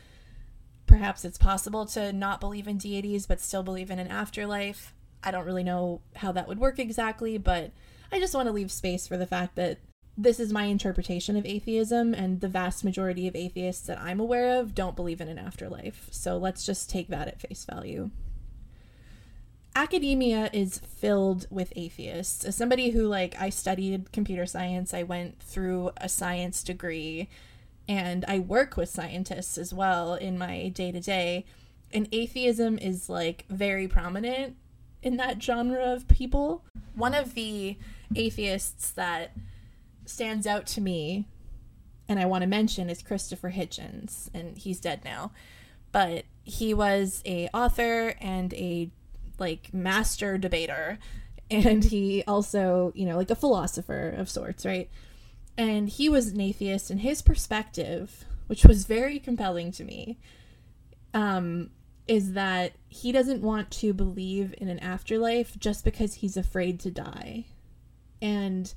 [0.85, 4.93] perhaps it's possible to not believe in deities but still believe in an afterlife.
[5.23, 7.71] I don't really know how that would work exactly, but
[8.11, 9.77] I just want to leave space for the fact that
[10.17, 14.59] this is my interpretation of atheism, and the vast majority of atheists that I'm aware
[14.59, 16.09] of don't believe in an afterlife.
[16.11, 18.09] So let's just take that at face value
[19.79, 22.43] academia is filled with atheists.
[22.43, 27.29] As somebody who like I studied computer science, I went through a science degree
[27.87, 31.45] and I work with scientists as well in my day-to-day.
[31.93, 34.57] And atheism is like very prominent
[35.01, 36.65] in that genre of people.
[36.93, 37.77] One of the
[38.17, 39.31] atheists that
[40.05, 41.25] stands out to me
[42.09, 45.31] and I want to mention is Christopher Hitchens and he's dead now.
[45.93, 48.91] But he was a author and a
[49.39, 50.99] like master debater
[51.51, 54.89] and he also, you know, like a philosopher of sorts, right?
[55.57, 60.19] And he was an atheist and his perspective, which was very compelling to me,
[61.13, 61.71] um,
[62.07, 66.91] is that he doesn't want to believe in an afterlife just because he's afraid to
[66.91, 67.45] die.
[68.21, 68.71] And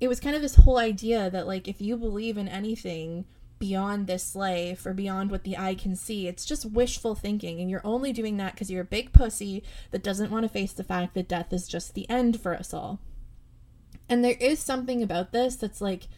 [0.00, 3.24] it was kind of this whole idea that like if you believe in anything,
[3.58, 6.26] beyond this life or beyond what the eye can see.
[6.26, 10.02] It's just wishful thinking, and you're only doing that because you're a big pussy that
[10.02, 13.00] doesn't want to face the fact that death is just the end for us all.
[14.08, 16.08] And there is something about this that's like,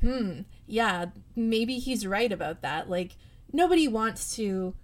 [0.00, 2.90] hmm, yeah, maybe he's right about that.
[2.90, 3.16] Like,
[3.52, 4.74] nobody wants to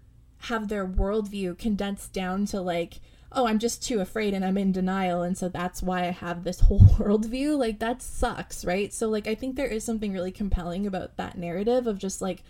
[0.42, 3.00] have their worldview condensed down to like,
[3.32, 5.22] oh, I'm just too afraid and I'm in denial.
[5.22, 7.58] And so that's why I have this whole worldview.
[7.58, 8.92] Like, that sucks, right?
[8.92, 12.42] So, like, I think there is something really compelling about that narrative of just like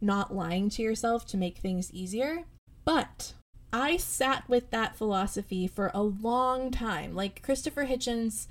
[0.00, 2.44] not lying to yourself to make things easier.
[2.84, 3.32] But
[3.72, 7.14] I sat with that philosophy for a long time.
[7.14, 8.46] Like, Christopher Hitchens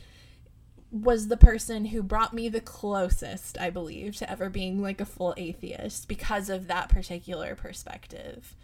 [0.94, 5.06] was the person who brought me the closest, I believe, to ever being like a
[5.06, 8.56] full atheist because of that particular perspective.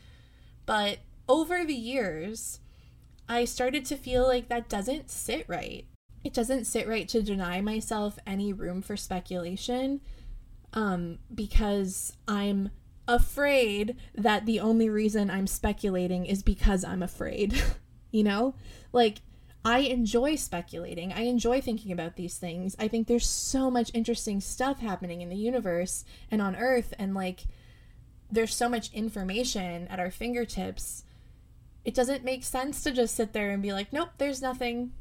[0.67, 2.59] But over the years,
[3.29, 5.85] I started to feel like that doesn't sit right.
[6.23, 10.01] It doesn't sit right to deny myself any room for speculation
[10.73, 12.71] um, because I'm
[13.07, 17.61] afraid that the only reason I'm speculating is because I'm afraid.
[18.11, 18.55] you know?
[18.91, 19.21] Like,
[19.63, 21.13] I enjoy speculating.
[21.13, 22.75] I enjoy thinking about these things.
[22.79, 27.13] I think there's so much interesting stuff happening in the universe and on Earth, and
[27.13, 27.41] like,
[28.31, 31.03] there's so much information at our fingertips
[31.85, 34.91] it doesn't make sense to just sit there and be like, nope, there's nothing.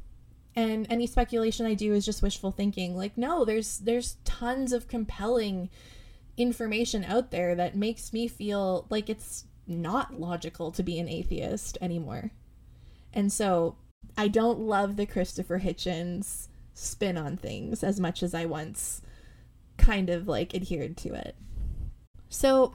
[0.55, 2.95] And any speculation I do is just wishful thinking.
[2.95, 5.69] Like, no, there's there's tons of compelling
[6.37, 11.77] information out there that makes me feel like it's not logical to be an atheist
[11.81, 12.31] anymore.
[13.13, 13.75] And so
[14.17, 19.01] I don't love the Christopher Hitchens spin on things as much as I once
[19.77, 21.35] kind of like adhered to it.
[22.29, 22.73] So,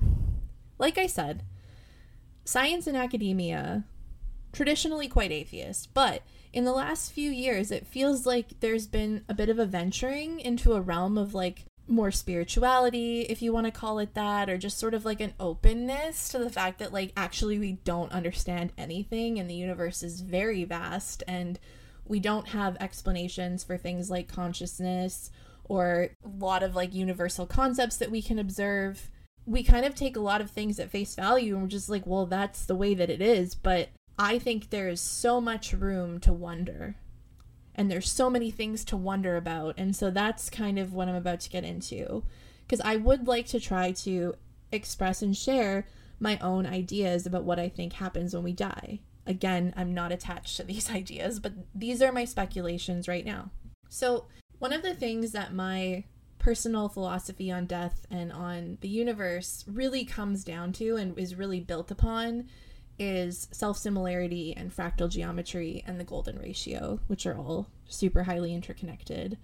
[0.78, 1.42] like I said,
[2.44, 3.84] science and academia
[4.55, 9.34] traditionally quite atheist, but in the last few years, it feels like there's been a
[9.34, 13.72] bit of a venturing into a realm of like more spirituality, if you want to
[13.72, 17.12] call it that, or just sort of like an openness to the fact that like
[17.16, 21.59] actually we don't understand anything and the universe is very vast and
[22.07, 25.30] we don't have explanations for things like consciousness
[25.64, 29.11] or a lot of like universal concepts that we can observe.
[29.46, 32.07] We kind of take a lot of things at face value and we're just like,
[32.07, 33.55] well, that's the way that it is.
[33.55, 33.88] But
[34.18, 36.96] I think there is so much room to wonder.
[37.74, 39.74] And there's so many things to wonder about.
[39.76, 42.22] And so that's kind of what I'm about to get into.
[42.66, 44.34] Because I would like to try to
[44.70, 45.86] express and share
[46.20, 49.00] my own ideas about what I think happens when we die.
[49.26, 53.50] Again, I'm not attached to these ideas, but these are my speculations right now.
[53.88, 54.26] So,
[54.58, 56.04] one of the things that my
[56.38, 61.60] personal philosophy on death and on the universe really comes down to and is really
[61.60, 62.46] built upon
[62.99, 68.55] is self similarity and fractal geometry and the golden ratio, which are all super highly
[68.55, 69.38] interconnected.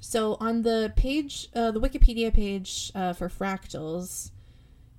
[0.00, 4.32] So on the page, uh, the Wikipedia page uh, for fractals,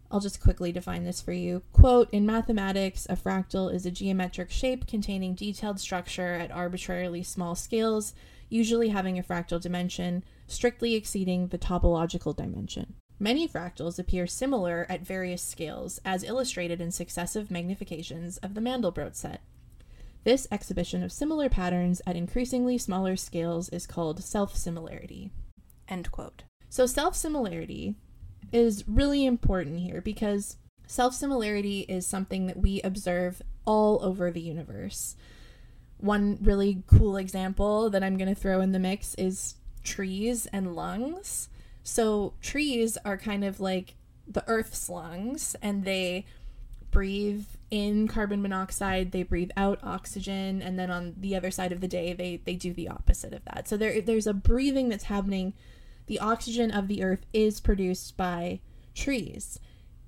[0.10, 1.62] I'll just quickly define this for you.
[1.74, 7.54] Quote In mathematics, a fractal is a geometric shape containing detailed structure at arbitrarily small
[7.54, 8.14] scales,
[8.50, 12.96] usually having a fractal dimension, strictly exceeding the topological dimension.
[13.20, 19.16] Many fractals appear similar at various scales, as illustrated in successive magnifications of the Mandelbrot
[19.16, 19.42] set.
[20.26, 25.32] This exhibition of similar patterns at increasingly smaller scales is called self similarity.
[25.88, 26.44] End quote.
[26.70, 27.96] So, self similarity
[28.52, 30.58] is really important here because
[30.88, 35.16] self similarity is something that we observe all over the universe.
[35.98, 40.76] One really cool example that I'm going to throw in the mix is trees and
[40.76, 41.50] lungs.
[41.88, 43.94] So, trees are kind of like
[44.28, 46.26] the Earth's lungs, and they
[46.90, 51.82] breathe in carbon monoxide, they breathe out oxygen, and then on the other side of
[51.82, 53.68] the day, they, they do the opposite of that.
[53.68, 55.54] So, there, there's a breathing that's happening.
[56.08, 58.62] The oxygen of the Earth is produced by
[58.96, 59.60] trees.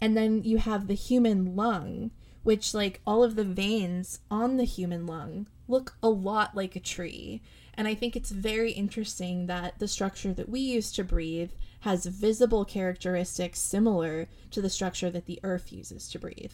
[0.02, 2.10] And then you have the human lung,
[2.42, 6.80] which, like, all of the veins on the human lung look a lot like a
[6.80, 7.44] tree.
[7.78, 11.52] And I think it's very interesting that the structure that we use to breathe
[11.82, 16.54] has visible characteristics similar to the structure that the earth uses to breathe.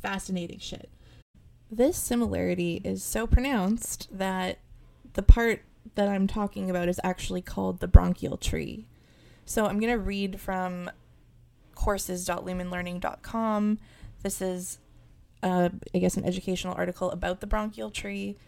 [0.00, 0.88] Fascinating shit.
[1.70, 4.60] This similarity is so pronounced that
[5.12, 5.60] the part
[5.94, 8.86] that I'm talking about is actually called the bronchial tree.
[9.44, 10.90] So I'm going to read from
[11.74, 13.78] courses.lumenlearning.com.
[14.22, 14.78] This is,
[15.42, 18.38] uh, I guess, an educational article about the bronchial tree.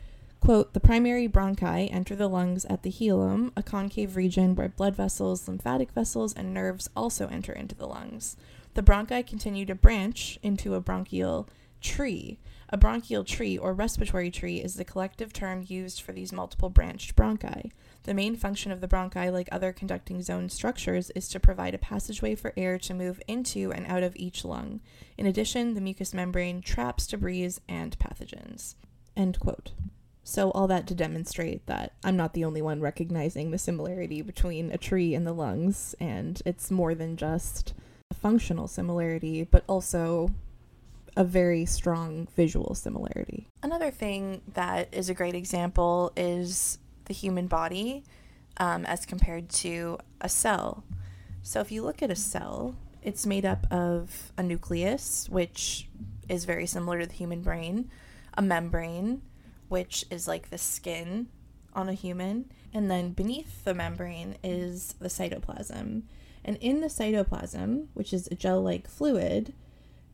[0.44, 4.94] Quote, the primary bronchi enter the lungs at the hilum, a concave region where blood
[4.94, 8.36] vessels, lymphatic vessels, and nerves also enter into the lungs.
[8.74, 11.48] The bronchi continue to branch into a bronchial
[11.80, 12.38] tree.
[12.68, 17.16] A bronchial tree or respiratory tree is the collective term used for these multiple branched
[17.16, 17.70] bronchi.
[18.02, 21.78] The main function of the bronchi, like other conducting zone structures, is to provide a
[21.78, 24.82] passageway for air to move into and out of each lung.
[25.16, 28.74] In addition, the mucous membrane traps debris and pathogens.
[29.16, 29.72] End quote.
[30.26, 34.72] So, all that to demonstrate that I'm not the only one recognizing the similarity between
[34.72, 37.74] a tree and the lungs, and it's more than just
[38.10, 40.30] a functional similarity, but also
[41.14, 43.46] a very strong visual similarity.
[43.62, 48.02] Another thing that is a great example is the human body
[48.56, 50.84] um, as compared to a cell.
[51.42, 55.86] So, if you look at a cell, it's made up of a nucleus, which
[56.30, 57.90] is very similar to the human brain,
[58.32, 59.20] a membrane
[59.74, 61.26] which is like the skin
[61.72, 62.44] on a human.
[62.72, 66.02] And then beneath the membrane is the cytoplasm.
[66.44, 69.52] And in the cytoplasm, which is a gel like fluid,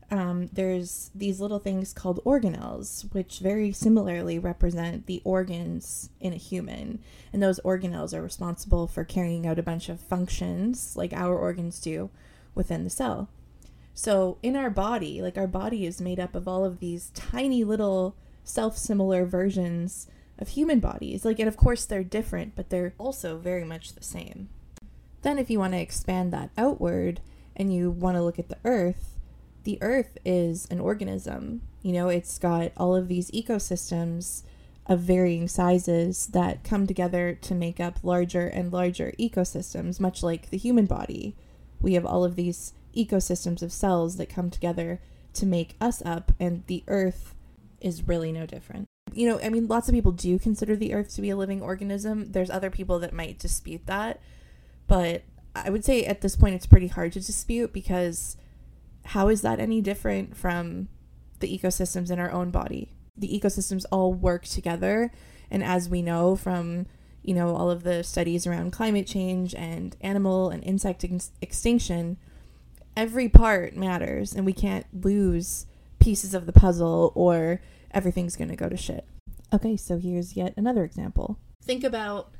[0.09, 6.37] um, there's these little things called organelles, which very similarly represent the organs in a
[6.37, 6.97] human.
[7.31, 11.79] And those organelles are responsible for carrying out a bunch of functions, like our organs
[11.79, 12.09] do,
[12.55, 13.29] within the cell.
[13.93, 17.63] So, in our body, like our body is made up of all of these tiny
[17.63, 20.07] little self similar versions
[20.39, 21.23] of human bodies.
[21.23, 24.49] Like, and of course they're different, but they're also very much the same.
[25.21, 27.21] Then, if you want to expand that outward
[27.55, 29.19] and you want to look at the Earth,
[29.63, 31.61] the Earth is an organism.
[31.83, 34.43] You know, it's got all of these ecosystems
[34.87, 40.49] of varying sizes that come together to make up larger and larger ecosystems, much like
[40.49, 41.35] the human body.
[41.79, 44.99] We have all of these ecosystems of cells that come together
[45.33, 47.35] to make us up, and the Earth
[47.81, 48.87] is really no different.
[49.13, 51.61] You know, I mean, lots of people do consider the Earth to be a living
[51.61, 52.31] organism.
[52.31, 54.21] There's other people that might dispute that.
[54.87, 55.23] But
[55.55, 58.37] I would say at this point it's pretty hard to dispute because
[59.05, 60.87] how is that any different from
[61.39, 62.93] the ecosystems in our own body?
[63.17, 65.11] The ecosystems all work together.
[65.49, 66.85] And as we know from,
[67.21, 72.17] you know, all of the studies around climate change and animal and insect ex- extinction,
[72.95, 75.65] every part matters and we can't lose
[76.01, 79.05] pieces of the puzzle or everything's going to go to shit.
[79.53, 81.37] Okay, so here's yet another example.
[81.63, 82.31] Think about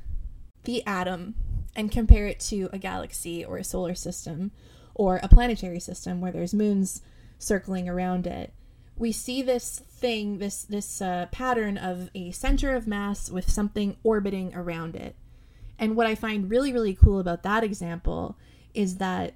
[0.64, 1.34] the atom
[1.74, 4.50] and compare it to a galaxy or a solar system
[4.94, 7.02] or a planetary system where there's moons
[7.38, 8.52] circling around it.
[8.96, 13.96] We see this thing, this this uh, pattern of a center of mass with something
[14.02, 15.16] orbiting around it.
[15.78, 18.36] And what I find really really cool about that example
[18.74, 19.34] is that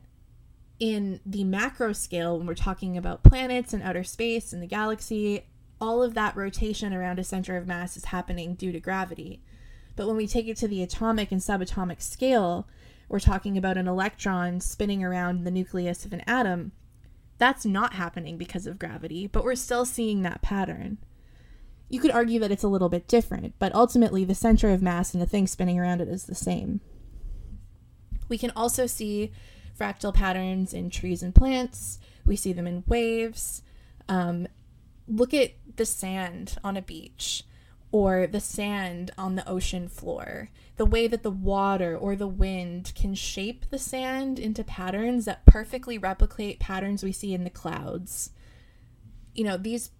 [0.78, 5.46] in the macro scale, when we're talking about planets and outer space and the galaxy,
[5.80, 9.42] all of that rotation around a center of mass is happening due to gravity.
[9.94, 12.68] But when we take it to the atomic and subatomic scale,
[13.08, 16.72] we're talking about an electron spinning around the nucleus of an atom.
[17.38, 20.98] That's not happening because of gravity, but we're still seeing that pattern.
[21.88, 25.14] You could argue that it's a little bit different, but ultimately the center of mass
[25.14, 26.80] and the thing spinning around it is the same.
[28.28, 29.32] We can also see
[29.78, 31.98] fractal patterns in trees and plants.
[32.24, 33.62] We see them in waves.
[34.08, 34.48] Um,
[35.06, 37.44] look at the sand on a beach
[37.92, 42.92] or the sand on the ocean floor, the way that the water or the wind
[42.94, 48.30] can shape the sand into patterns that perfectly replicate patterns we see in the clouds.
[49.34, 49.90] You know, these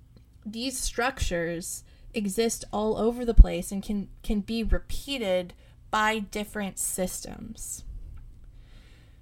[0.44, 5.54] these structures exist all over the place and can can be repeated
[5.90, 7.84] by different systems.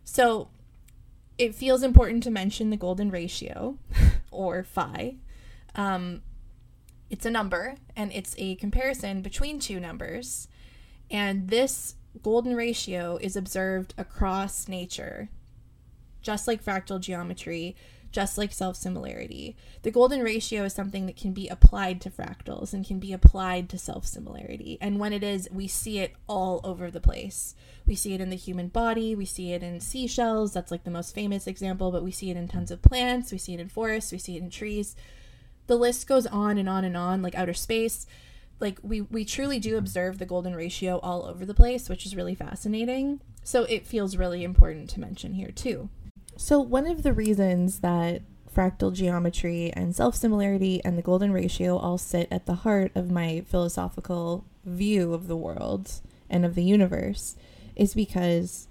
[0.04, 0.48] So,
[1.36, 3.78] it feels important to mention the golden ratio
[4.30, 5.16] or phi.
[5.74, 6.22] Um,
[7.10, 10.48] it's a number and it's a comparison between two numbers.
[11.10, 15.28] And this golden ratio is observed across nature,
[16.22, 17.76] just like fractal geometry,
[18.14, 19.56] just like self similarity.
[19.82, 23.68] The golden ratio is something that can be applied to fractals and can be applied
[23.70, 24.78] to self similarity.
[24.80, 27.56] And when it is, we see it all over the place.
[27.86, 30.92] We see it in the human body, we see it in seashells, that's like the
[30.92, 33.68] most famous example, but we see it in tons of plants, we see it in
[33.68, 34.94] forests, we see it in trees.
[35.66, 38.06] The list goes on and on and on like outer space.
[38.60, 42.14] Like we we truly do observe the golden ratio all over the place which is
[42.14, 43.20] really fascinating.
[43.42, 45.88] So it feels really important to mention here too
[46.36, 48.22] so one of the reasons that
[48.54, 53.42] fractal geometry and self-similarity and the golden ratio all sit at the heart of my
[53.46, 57.36] philosophical view of the world and of the universe
[57.76, 58.68] is because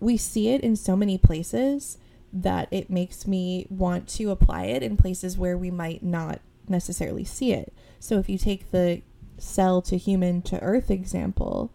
[0.00, 1.98] we see it in so many places
[2.32, 7.24] that it makes me want to apply it in places where we might not necessarily
[7.24, 7.72] see it.
[7.98, 9.02] So if you take the
[9.38, 11.72] cell to human to earth example,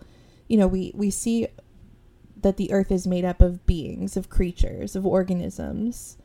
[0.48, 1.48] you know, we, we see
[2.44, 6.18] that the earth is made up of beings, of creatures, of organisms.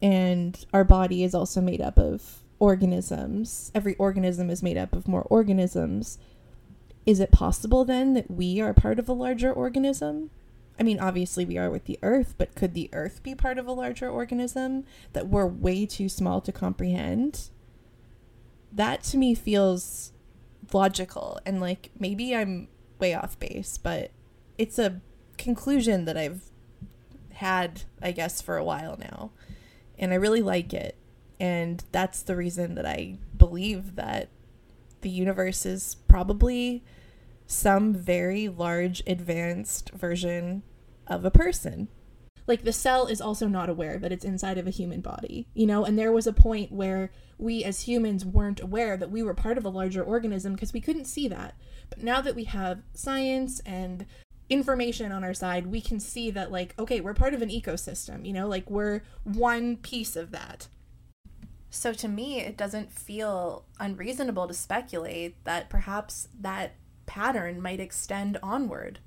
[0.00, 3.70] And our body is also made up of organisms.
[3.74, 6.18] Every organism is made up of more organisms.
[7.06, 10.30] Is it possible then that we are part of a larger organism?
[10.78, 13.66] I mean, obviously we are with the Earth, but could the Earth be part of
[13.66, 17.50] a larger organism that we're way too small to comprehend?
[18.72, 20.12] That to me feels
[20.72, 24.10] logical and like maybe I'm way off base, but
[24.56, 25.00] it's a
[25.38, 26.42] conclusion that I've
[27.34, 29.30] had, I guess, for a while now.
[29.98, 30.96] And I really like it.
[31.40, 34.28] And that's the reason that I believe that
[35.00, 36.84] the universe is probably
[37.46, 40.62] some very large advanced version
[41.06, 41.88] of a person.
[42.46, 45.66] Like the cell is also not aware that it's inside of a human body, you
[45.66, 45.84] know?
[45.84, 49.58] And there was a point where we as humans weren't aware that we were part
[49.58, 51.54] of a larger organism because we couldn't see that.
[51.88, 54.06] But now that we have science and
[54.52, 58.26] information on our side, we can see that, like, okay, we're part of an ecosystem,
[58.26, 58.48] you know?
[58.48, 60.68] Like we're one piece of that.
[61.70, 66.74] So to me, it doesn't feel unreasonable to speculate that perhaps that
[67.06, 68.98] pattern might extend onward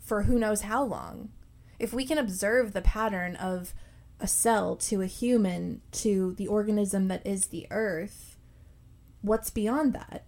[0.00, 1.30] for who knows how long.
[1.78, 3.74] If we can observe the pattern of
[4.18, 8.36] a cell to a human to the organism that is the earth,
[9.20, 10.24] what's beyond that?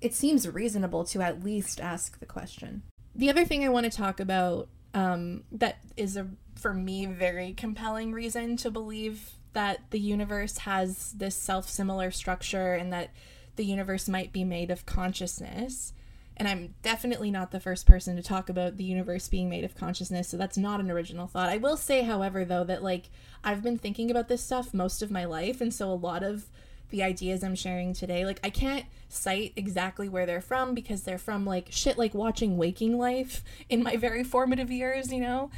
[0.00, 2.82] It seems reasonable to at least ask the question.
[3.14, 7.52] The other thing I want to talk about um, that is a, for me, very
[7.52, 13.10] compelling reason to believe that the universe has this self similar structure and that
[13.56, 15.92] the universe might be made of consciousness.
[16.36, 19.74] And I'm definitely not the first person to talk about the universe being made of
[19.74, 21.48] consciousness, so that's not an original thought.
[21.48, 23.10] I will say, however, though, that like
[23.42, 26.46] I've been thinking about this stuff most of my life, and so a lot of
[26.90, 31.18] the ideas I'm sharing today, like I can't cite exactly where they're from because they're
[31.18, 35.50] from like shit like watching Waking Life in my very formative years, you know?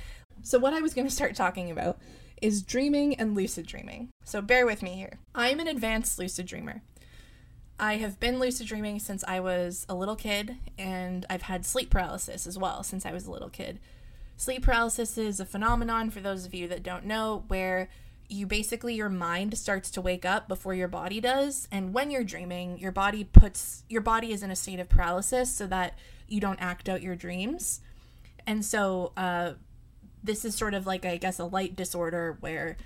[0.43, 1.99] So, what I was going to start talking about
[2.41, 4.09] is dreaming and lucid dreaming.
[4.25, 5.19] So, bear with me here.
[5.35, 6.83] I'm an advanced lucid dreamer.
[7.79, 11.91] I have been lucid dreaming since I was a little kid, and I've had sleep
[11.91, 13.81] paralysis as well since I was a little kid.
[14.37, 17.89] Sleep paralysis is a phenomenon, for those of you that don't know, where
[18.31, 22.25] you basically your mind starts to wake up before your body does and when you're
[22.25, 26.41] dreaming your body puts your body is in a state of paralysis so that you
[26.41, 27.81] don't act out your dreams
[28.47, 29.53] and so uh,
[30.23, 32.77] this is sort of like i guess a light disorder where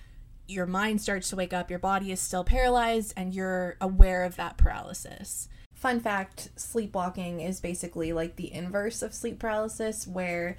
[0.47, 4.37] your mind starts to wake up, your body is still paralyzed, and you're aware of
[4.37, 5.49] that paralysis.
[5.73, 10.57] Fun fact sleepwalking is basically like the inverse of sleep paralysis, where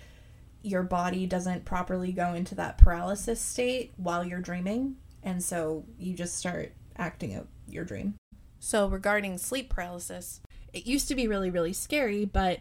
[0.66, 6.14] your body doesn't properly go into that paralysis state while you're dreaming, and so you
[6.14, 8.16] just start acting out your dream.
[8.60, 10.42] So, regarding sleep paralysis,
[10.74, 12.60] it used to be really, really scary, but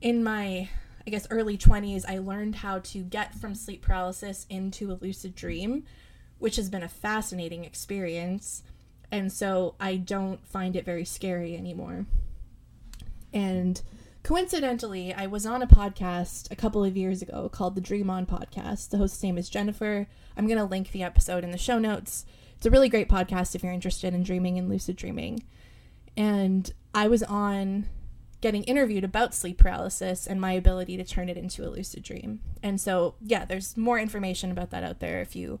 [0.00, 0.68] in my
[1.04, 5.34] I guess early 20s, I learned how to get from sleep paralysis into a lucid
[5.34, 5.84] dream
[6.42, 8.64] which has been a fascinating experience.
[9.12, 12.04] And so I don't find it very scary anymore.
[13.32, 13.80] And
[14.22, 18.24] coincidentally, I was on a podcast a couple of years ago called the Dream On
[18.26, 18.90] Podcast.
[18.90, 20.06] The host's name is Jennifer.
[20.36, 22.24] I'm going to link the episode in the show notes.
[22.56, 25.42] It's a really great podcast if you're interested in dreaming and lucid dreaming.
[26.16, 27.86] And I was on
[28.40, 32.40] getting interviewed about sleep paralysis and my ability to turn it into a lucid dream.
[32.62, 35.58] And so, yeah, there's more information about that out there if you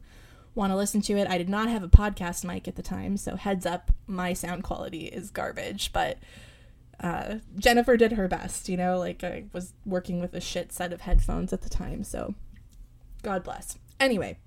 [0.54, 1.28] want to listen to it.
[1.28, 4.62] I did not have a podcast mic at the time, so heads up, my sound
[4.64, 6.18] quality is garbage, but
[7.02, 10.92] uh, Jennifer did her best, you know, like I was working with a shit set
[10.92, 12.34] of headphones at the time, so
[13.22, 13.78] God bless.
[13.98, 14.38] Anyway,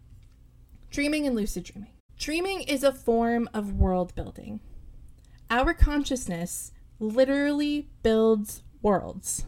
[0.90, 1.92] dreaming and lucid dreaming.
[2.18, 4.62] Dreaming is a form of world building.
[5.50, 9.46] Our consciousness literally builds worlds.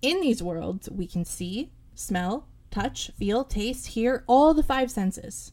[0.00, 5.52] In these worlds, we can see, smell, touch, feel, taste, hear, all the five senses.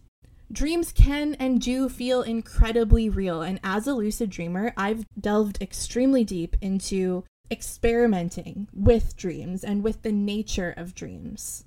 [0.51, 6.23] Dreams can and do feel incredibly real, and as a lucid dreamer, I've delved extremely
[6.23, 11.65] deep into experimenting with dreams and with the nature of dreams.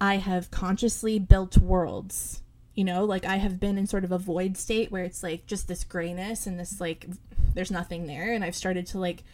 [0.00, 2.42] I have consciously built worlds.
[2.74, 5.46] You know, like I have been in sort of a void state where it's like
[5.46, 7.06] just this grayness and this like
[7.54, 9.24] there's nothing there and I've started to like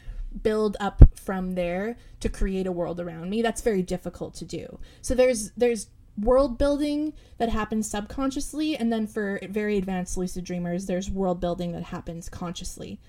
[0.43, 3.43] build up from there to create a world around me.
[3.43, 4.79] That's very difficult to do.
[5.03, 10.87] So there's there's world building that happens subconsciously and then for very advanced lucid dreamers
[10.87, 13.01] there's world building that happens consciously.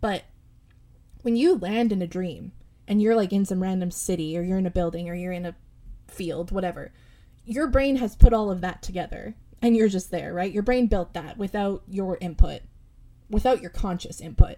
[0.00, 0.24] But
[1.22, 2.52] when you land in a dream
[2.86, 5.46] and you're like in some random city or you're in a building or you're in
[5.46, 5.54] a
[6.08, 6.92] field, whatever,
[7.44, 10.52] your brain has put all of that together and you're just there, right?
[10.52, 12.60] Your brain built that without your input,
[13.30, 14.56] without your conscious input.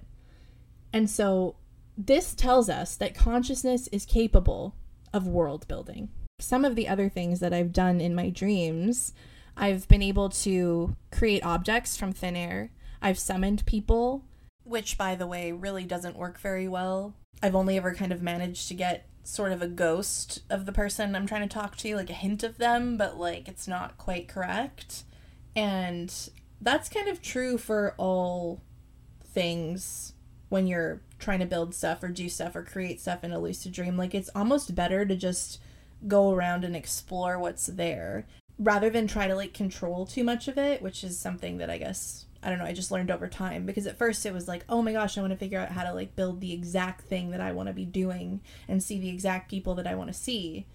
[0.93, 1.57] And so
[1.97, 4.75] this tells us that consciousness is capable
[5.13, 6.09] of world building.
[6.39, 9.15] Some of the other things that I've done in my dreams,
[9.57, 12.71] I've been able to create objects from thin air.
[13.01, 14.25] I've summoned people,
[14.65, 17.15] which, by the way, really doesn't work very well.
[17.43, 21.17] I've only ever kind of managed to get sort of a ghost of the person
[21.17, 24.29] I'm trying to talk to, like a hint of them, but like it's not quite
[24.29, 25.05] correct.
[25.55, 26.13] And
[26.61, 28.63] that's kind of true for all
[29.25, 30.13] things
[30.49, 33.73] when you're trying to build stuff or do stuff or create stuff in a lucid
[33.73, 33.97] dream.
[33.97, 35.61] Like it's almost better to just
[36.07, 38.27] go around and explore what's there
[38.59, 41.79] rather than try to like control too much of it, which is something that I
[41.79, 44.65] guess I don't know, I just learned over time because at first it was like,
[44.69, 47.31] oh my gosh, I want to figure out how to like build the exact thing
[47.33, 50.15] that I want to be doing and see the exact people that I want to
[50.15, 50.67] see.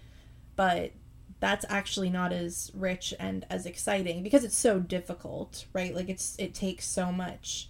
[0.54, 0.92] But
[1.40, 5.94] that's actually not as rich and as exciting because it's so difficult, right?
[5.94, 7.68] Like it's it takes so much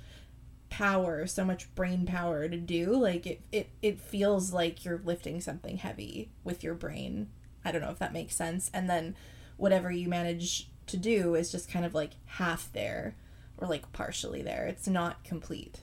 [0.68, 2.96] power, so much brain power to do.
[2.96, 7.28] Like it it it feels like you're lifting something heavy with your brain.
[7.64, 8.70] I don't know if that makes sense.
[8.72, 9.16] And then
[9.56, 13.16] whatever you manage to do is just kind of like half there
[13.56, 14.66] or like partially there.
[14.66, 15.80] It's not complete.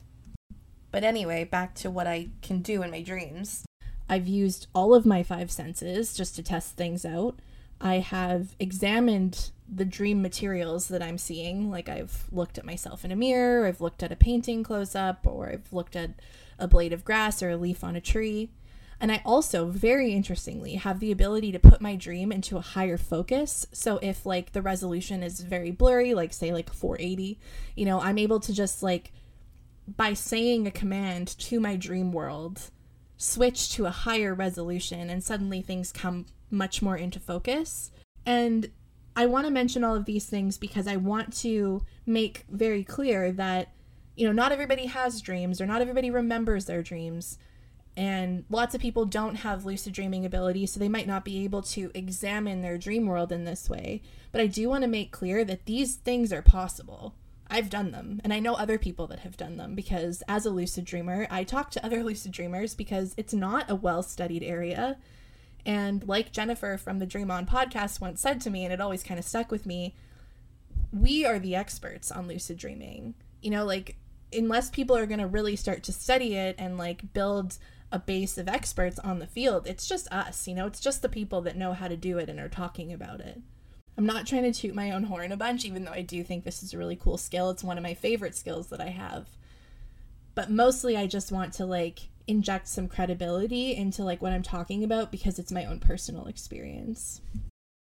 [0.91, 3.65] But anyway, back to what I can do in my dreams.
[4.09, 7.39] I've used all of my five senses just to test things out.
[7.80, 11.69] I have examined the dream materials that I'm seeing.
[11.69, 15.27] Like I've looked at myself in a mirror, I've looked at a painting close up,
[15.27, 16.11] or I've looked at
[16.57, 18.49] a blade of grass or a leaf on a tree.
[19.02, 22.97] And I also, very interestingly, have the ability to put my dream into a higher
[22.97, 23.66] focus.
[23.72, 27.39] So if like the resolution is very blurry, like say like 480,
[27.76, 29.14] you know, I'm able to just like
[29.97, 32.72] by saying a command to my dream world,
[33.18, 37.91] switch to a higher resolution and suddenly things come much more into focus.
[38.26, 38.70] And
[39.16, 43.32] I want to mention all of these things because I want to make very clear
[43.34, 43.74] that,
[44.16, 47.38] you know, not everybody has dreams or not everybody remembers their dreams.
[47.97, 51.61] And lots of people don't have lucid dreaming ability, so they might not be able
[51.63, 54.01] to examine their dream world in this way.
[54.31, 57.15] But I do want to make clear that these things are possible.
[57.49, 60.51] I've done them, and I know other people that have done them because as a
[60.51, 64.97] lucid dreamer, I talk to other lucid dreamers because it's not a well studied area.
[65.65, 69.03] And like Jennifer from the Dream On podcast once said to me, and it always
[69.03, 69.95] kind of stuck with me,
[70.91, 73.15] we are the experts on lucid dreaming.
[73.41, 73.97] You know, like,
[74.31, 77.57] unless people are going to really start to study it and like build
[77.91, 80.47] a base of experts on the field, it's just us.
[80.47, 82.93] You know, it's just the people that know how to do it and are talking
[82.93, 83.41] about it.
[83.97, 86.43] I'm not trying to toot my own horn a bunch, even though I do think
[86.43, 87.49] this is a really cool skill.
[87.49, 89.27] It's one of my favorite skills that I have.
[90.35, 94.83] But mostly, I just want to like inject some credibility into like what I'm talking
[94.83, 97.19] about because it's my own personal experience.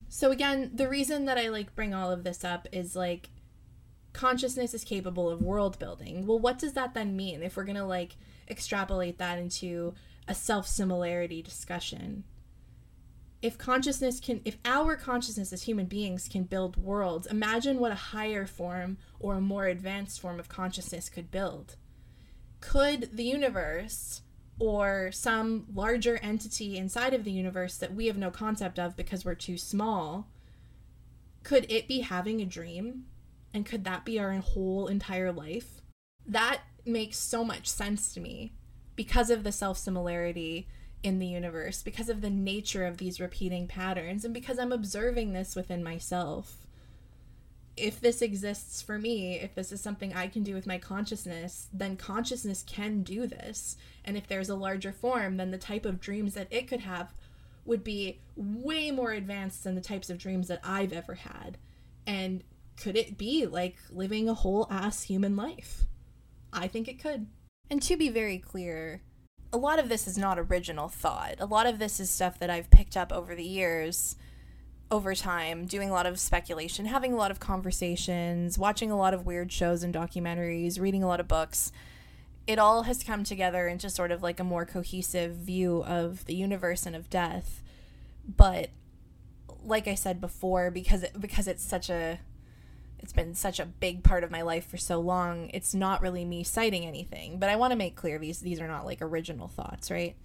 [0.10, 3.30] So again, the reason that I like bring all of this up is like
[4.12, 6.28] consciousness is capable of world building.
[6.28, 8.18] Well, what does that then mean if we're going to like
[8.50, 9.94] extrapolate that into
[10.28, 12.24] a self-similarity discussion?
[13.42, 17.96] If consciousness can if our consciousness as human beings can build worlds, imagine what a
[17.96, 21.76] higher form or a more advanced form of consciousness could build.
[22.62, 24.22] Could the universe
[24.60, 29.26] or some larger entity inside of the universe that we have no concept of because
[29.26, 30.30] we're too small,
[31.44, 33.06] could it be having a dream?
[33.54, 35.82] And could that be our whole entire life?
[36.26, 38.54] That makes so much sense to me
[38.96, 40.68] because of the self similarity
[41.02, 45.34] in the universe, because of the nature of these repeating patterns, and because I'm observing
[45.34, 46.58] this within myself.
[47.76, 51.68] If this exists for me, if this is something I can do with my consciousness,
[51.74, 53.76] then consciousness can do this.
[54.06, 57.14] And if there's a larger form, then the type of dreams that it could have
[57.66, 61.58] would be way more advanced than the types of dreams that I've ever had.
[62.06, 62.44] And
[62.78, 65.86] could it be like living a whole ass human life?
[66.54, 67.28] I think it could.
[67.70, 69.02] And to be very clear,
[69.52, 71.36] a lot of this is not original thought.
[71.40, 74.16] A lot of this is stuff that I've picked up over the years,
[74.92, 79.14] over time, doing a lot of speculation, having a lot of conversations, watching a lot
[79.14, 81.72] of weird shows and documentaries, reading a lot of books.
[82.46, 86.36] It all has come together into sort of like a more cohesive view of the
[86.36, 87.64] universe and of death.
[88.28, 88.70] But
[89.64, 92.20] like I said before, because it, because it's such a
[93.04, 96.24] it's been such a big part of my life for so long it's not really
[96.24, 99.48] me citing anything but i want to make clear these these are not like original
[99.50, 100.16] thoughts right?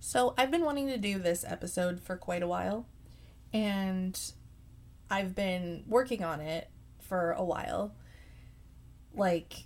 [0.00, 2.86] So i've been wanting to do this episode for quite a while
[3.52, 4.18] and
[5.08, 7.94] i've been working on it for a while
[9.14, 9.64] like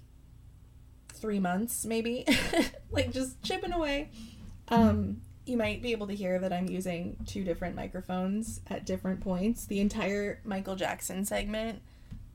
[1.14, 2.26] three months maybe
[2.90, 4.10] like just chipping away.
[4.68, 9.20] Um you might be able to hear that i'm using two different microphones at different
[9.20, 9.64] points.
[9.64, 11.80] The entire michael jackson segment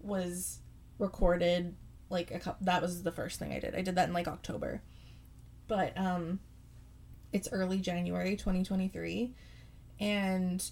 [0.02, 0.60] was
[0.97, 1.76] recorded
[2.10, 3.76] like a couple that was the first thing I did.
[3.76, 4.82] I did that in like October.
[5.68, 6.39] But um
[7.32, 9.34] it's early January 2023
[10.00, 10.72] and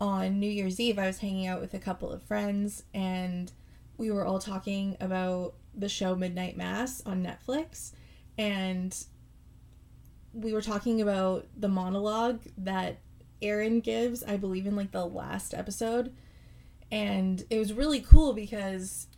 [0.00, 3.52] on New Year's Eve I was hanging out with a couple of friends and
[3.96, 7.92] we were all talking about the show Midnight Mass on Netflix
[8.36, 8.96] and
[10.32, 12.98] we were talking about the monologue that
[13.40, 16.12] Erin gives, I believe in like the last episode
[16.90, 19.08] and it was really cool because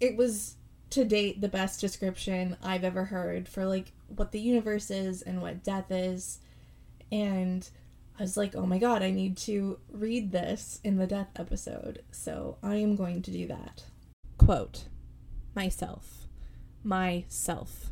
[0.00, 0.56] it was
[0.90, 5.40] to date the best description I've ever heard for like what the universe is and
[5.42, 6.38] what death is.
[7.10, 7.68] And
[8.18, 12.02] I was like, oh my god, I need to read this in the death episode.
[12.12, 13.84] So I am going to do that.
[14.38, 14.84] Quote
[15.54, 16.28] Myself.
[16.82, 17.90] Myself.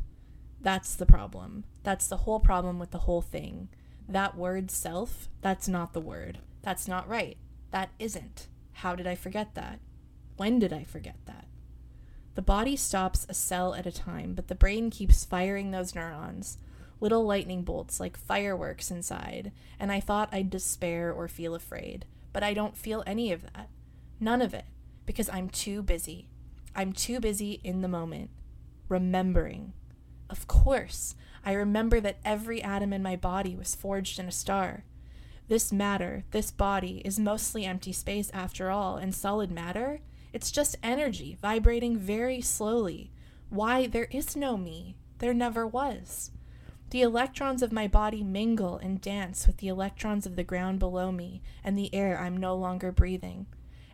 [0.61, 1.65] That's the problem.
[1.83, 3.69] That's the whole problem with the whole thing.
[4.07, 6.39] That word self, that's not the word.
[6.61, 7.37] That's not right.
[7.71, 8.47] That isn't.
[8.73, 9.79] How did I forget that?
[10.37, 11.47] When did I forget that?
[12.35, 16.57] The body stops a cell at a time, but the brain keeps firing those neurons,
[16.99, 22.41] little lightning bolts like fireworks inside, and I thought I'd despair or feel afraid, but
[22.41, 23.69] I don't feel any of that.
[24.19, 24.65] None of it,
[25.05, 26.29] because I'm too busy.
[26.75, 28.31] I'm too busy in the moment,
[28.89, 29.73] remembering.
[30.29, 31.15] Of course,
[31.45, 34.85] I remember that every atom in my body was forged in a star.
[35.53, 39.99] This matter, this body, is mostly empty space after all, and solid matter?
[40.33, 43.11] It's just energy vibrating very slowly.
[43.49, 44.95] Why, there is no me.
[45.19, 46.31] There never was.
[46.89, 51.11] The electrons of my body mingle and dance with the electrons of the ground below
[51.11, 53.45] me and the air I'm no longer breathing.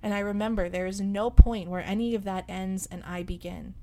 [0.01, 3.74] And I remember there is no point where any of that ends and I begin.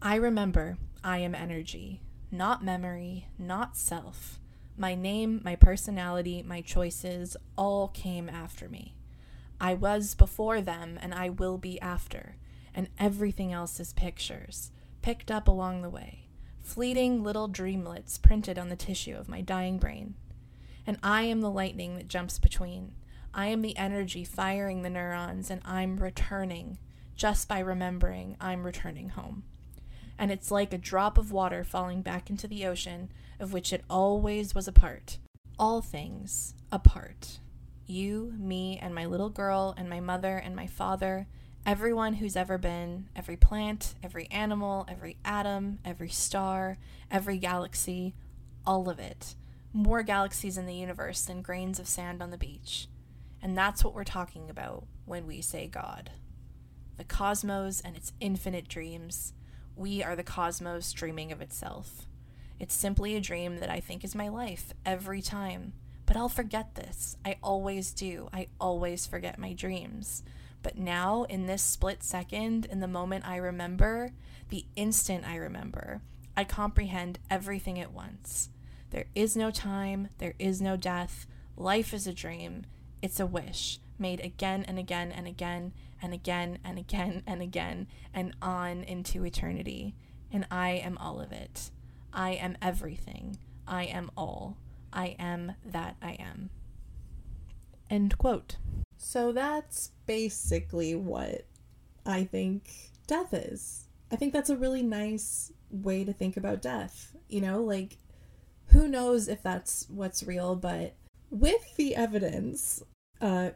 [0.00, 4.38] I remember I am energy, not memory, not self.
[4.76, 8.94] My name, my personality, my choices all came after me.
[9.60, 12.36] I was before them and I will be after,
[12.74, 14.70] and everything else is pictures,
[15.02, 16.26] picked up along the way,
[16.62, 20.14] fleeting little dreamlets printed on the tissue of my dying brain.
[20.86, 22.92] And I am the lightning that jumps between.
[23.34, 26.78] I am the energy firing the neurons, and I'm returning.
[27.14, 29.44] Just by remembering, I'm returning home.
[30.22, 33.10] And it's like a drop of water falling back into the ocean
[33.40, 35.18] of which it always was a part.
[35.58, 37.40] All things a part.
[37.86, 41.26] You, me, and my little girl, and my mother, and my father,
[41.66, 46.78] everyone who's ever been, every plant, every animal, every atom, every star,
[47.10, 48.14] every galaxy,
[48.64, 49.34] all of it.
[49.72, 52.86] More galaxies in the universe than grains of sand on the beach.
[53.42, 56.10] And that's what we're talking about when we say God.
[56.96, 59.32] The cosmos and its infinite dreams.
[59.76, 62.06] We are the cosmos dreaming of itself.
[62.60, 65.72] It's simply a dream that I think is my life every time.
[66.06, 67.16] But I'll forget this.
[67.24, 68.28] I always do.
[68.32, 70.22] I always forget my dreams.
[70.62, 74.12] But now, in this split second, in the moment I remember,
[74.50, 76.02] the instant I remember,
[76.36, 78.50] I comprehend everything at once.
[78.90, 81.26] There is no time, there is no death.
[81.56, 82.66] Life is a dream.
[83.00, 87.86] It's a wish made again and again and again and again and again and again
[88.12, 89.94] and on into eternity.
[90.32, 91.70] And I am all of it.
[92.12, 93.38] I am everything.
[93.66, 94.56] I am all.
[94.92, 96.50] I am that I am.
[97.90, 98.56] End quote.
[98.96, 101.46] So that's basically what
[102.06, 102.70] I think
[103.06, 103.88] death is.
[104.10, 107.16] I think that's a really nice way to think about death.
[107.28, 107.98] You know, like
[108.66, 110.94] who knows if that's what's real, but
[111.30, 112.82] with the evidence,
[113.20, 113.50] uh,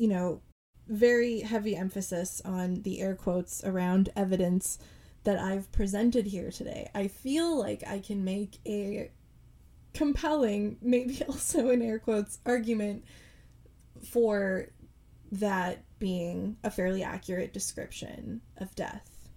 [0.00, 0.40] you know,
[0.88, 4.78] very heavy emphasis on the air quotes around evidence
[5.24, 6.90] that I've presented here today.
[6.94, 9.10] I feel like I can make a
[9.92, 13.04] compelling, maybe also in air quotes, argument
[14.02, 14.68] for
[15.30, 19.28] that being a fairly accurate description of death.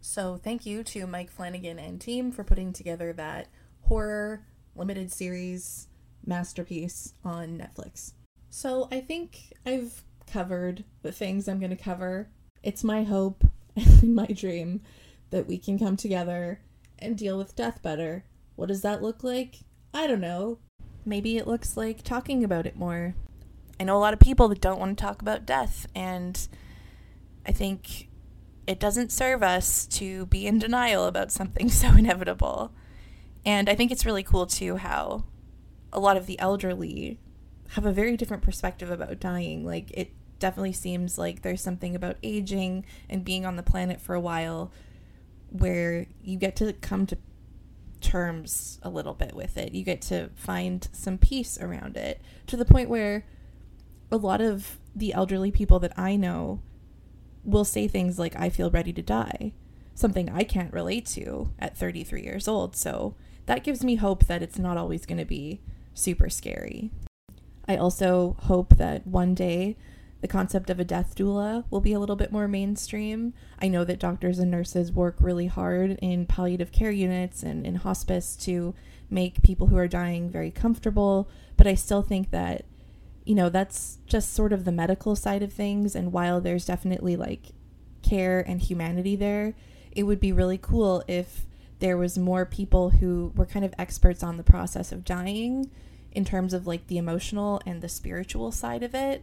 [0.00, 3.48] So, thank you to Mike Flanagan and team for putting together that
[3.82, 5.88] horror limited series
[6.24, 8.12] masterpiece on Netflix.
[8.58, 12.30] So, I think I've covered the things I'm going to cover.
[12.62, 13.44] It's my hope
[13.76, 14.80] and my dream
[15.28, 16.62] that we can come together
[16.98, 18.24] and deal with death better.
[18.54, 19.56] What does that look like?
[19.92, 20.60] I don't know.
[21.04, 23.14] Maybe it looks like talking about it more.
[23.78, 26.48] I know a lot of people that don't want to talk about death, and
[27.44, 28.08] I think
[28.66, 32.72] it doesn't serve us to be in denial about something so inevitable.
[33.44, 35.24] And I think it's really cool, too, how
[35.92, 37.20] a lot of the elderly
[37.70, 39.64] have a very different perspective about dying.
[39.64, 44.14] Like, it definitely seems like there's something about aging and being on the planet for
[44.14, 44.70] a while
[45.50, 47.16] where you get to come to
[48.00, 49.74] terms a little bit with it.
[49.74, 53.26] You get to find some peace around it to the point where
[54.10, 56.62] a lot of the elderly people that I know
[57.44, 59.52] will say things like, I feel ready to die,
[59.94, 62.76] something I can't relate to at 33 years old.
[62.76, 63.14] So
[63.46, 65.60] that gives me hope that it's not always going to be
[65.94, 66.90] super scary.
[67.68, 69.76] I also hope that one day
[70.20, 73.34] the concept of a death doula will be a little bit more mainstream.
[73.60, 77.76] I know that doctors and nurses work really hard in palliative care units and in
[77.76, 78.74] hospice to
[79.10, 82.64] make people who are dying very comfortable, but I still think that
[83.24, 87.16] you know, that's just sort of the medical side of things and while there's definitely
[87.16, 87.52] like
[88.00, 89.54] care and humanity there,
[89.90, 91.44] it would be really cool if
[91.80, 95.68] there was more people who were kind of experts on the process of dying
[96.16, 99.22] in terms of like the emotional and the spiritual side of it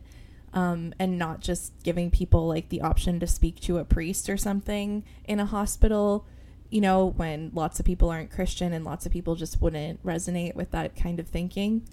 [0.53, 4.37] um, and not just giving people like the option to speak to a priest or
[4.37, 6.27] something in a hospital
[6.69, 10.55] you know when lots of people aren't christian and lots of people just wouldn't resonate
[10.55, 11.83] with that kind of thinking.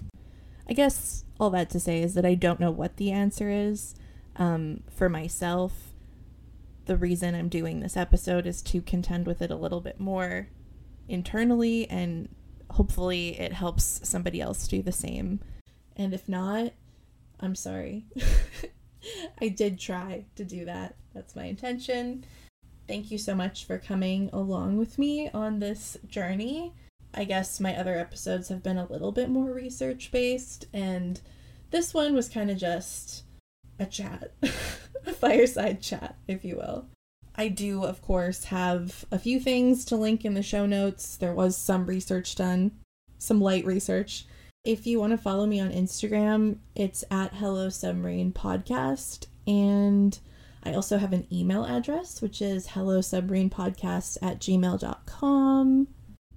[0.69, 3.95] I guess all that to say is that i don't know what the answer is
[4.37, 5.93] um, for myself.
[6.85, 10.49] The reason i'm doing this episode is to contend with it a little bit more
[11.07, 12.29] internally and
[12.73, 15.39] hopefully it helps somebody else do the same
[15.95, 16.71] and if not
[17.41, 18.05] I'm sorry.
[19.41, 20.95] I did try to do that.
[21.13, 22.23] That's my intention.
[22.87, 26.73] Thank you so much for coming along with me on this journey.
[27.13, 31.19] I guess my other episodes have been a little bit more research based, and
[31.71, 33.23] this one was kind of just
[33.79, 36.85] a chat, a fireside chat, if you will.
[37.41, 41.17] I do, of course, have a few things to link in the show notes.
[41.17, 42.71] There was some research done,
[43.17, 44.25] some light research
[44.63, 49.25] if you want to follow me on Instagram, it's at Hello Submarine Podcast.
[49.47, 50.19] And
[50.63, 55.87] I also have an email address, which is hello submarine podcast at gmail.com.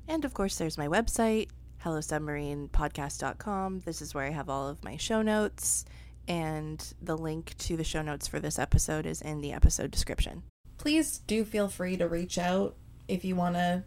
[0.09, 3.83] And of course, there's my website, hello submarine podcast.com.
[3.85, 5.85] This is where I have all of my show notes,
[6.27, 10.45] and the link to the show notes for this episode is in the episode description.
[10.85, 12.77] Please do feel free to reach out
[13.09, 13.83] if you want to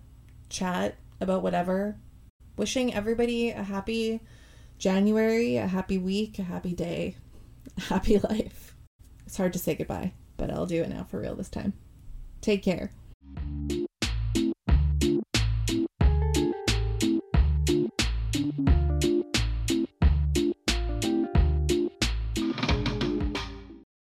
[0.50, 1.96] chat about whatever
[2.56, 4.20] wishing everybody a happy
[4.80, 7.16] January, a happy week, a happy day,
[7.78, 8.76] a happy life.
[9.28, 11.74] It's hard to say goodbye, but I'll do it now for real this time.
[12.42, 12.90] Take care.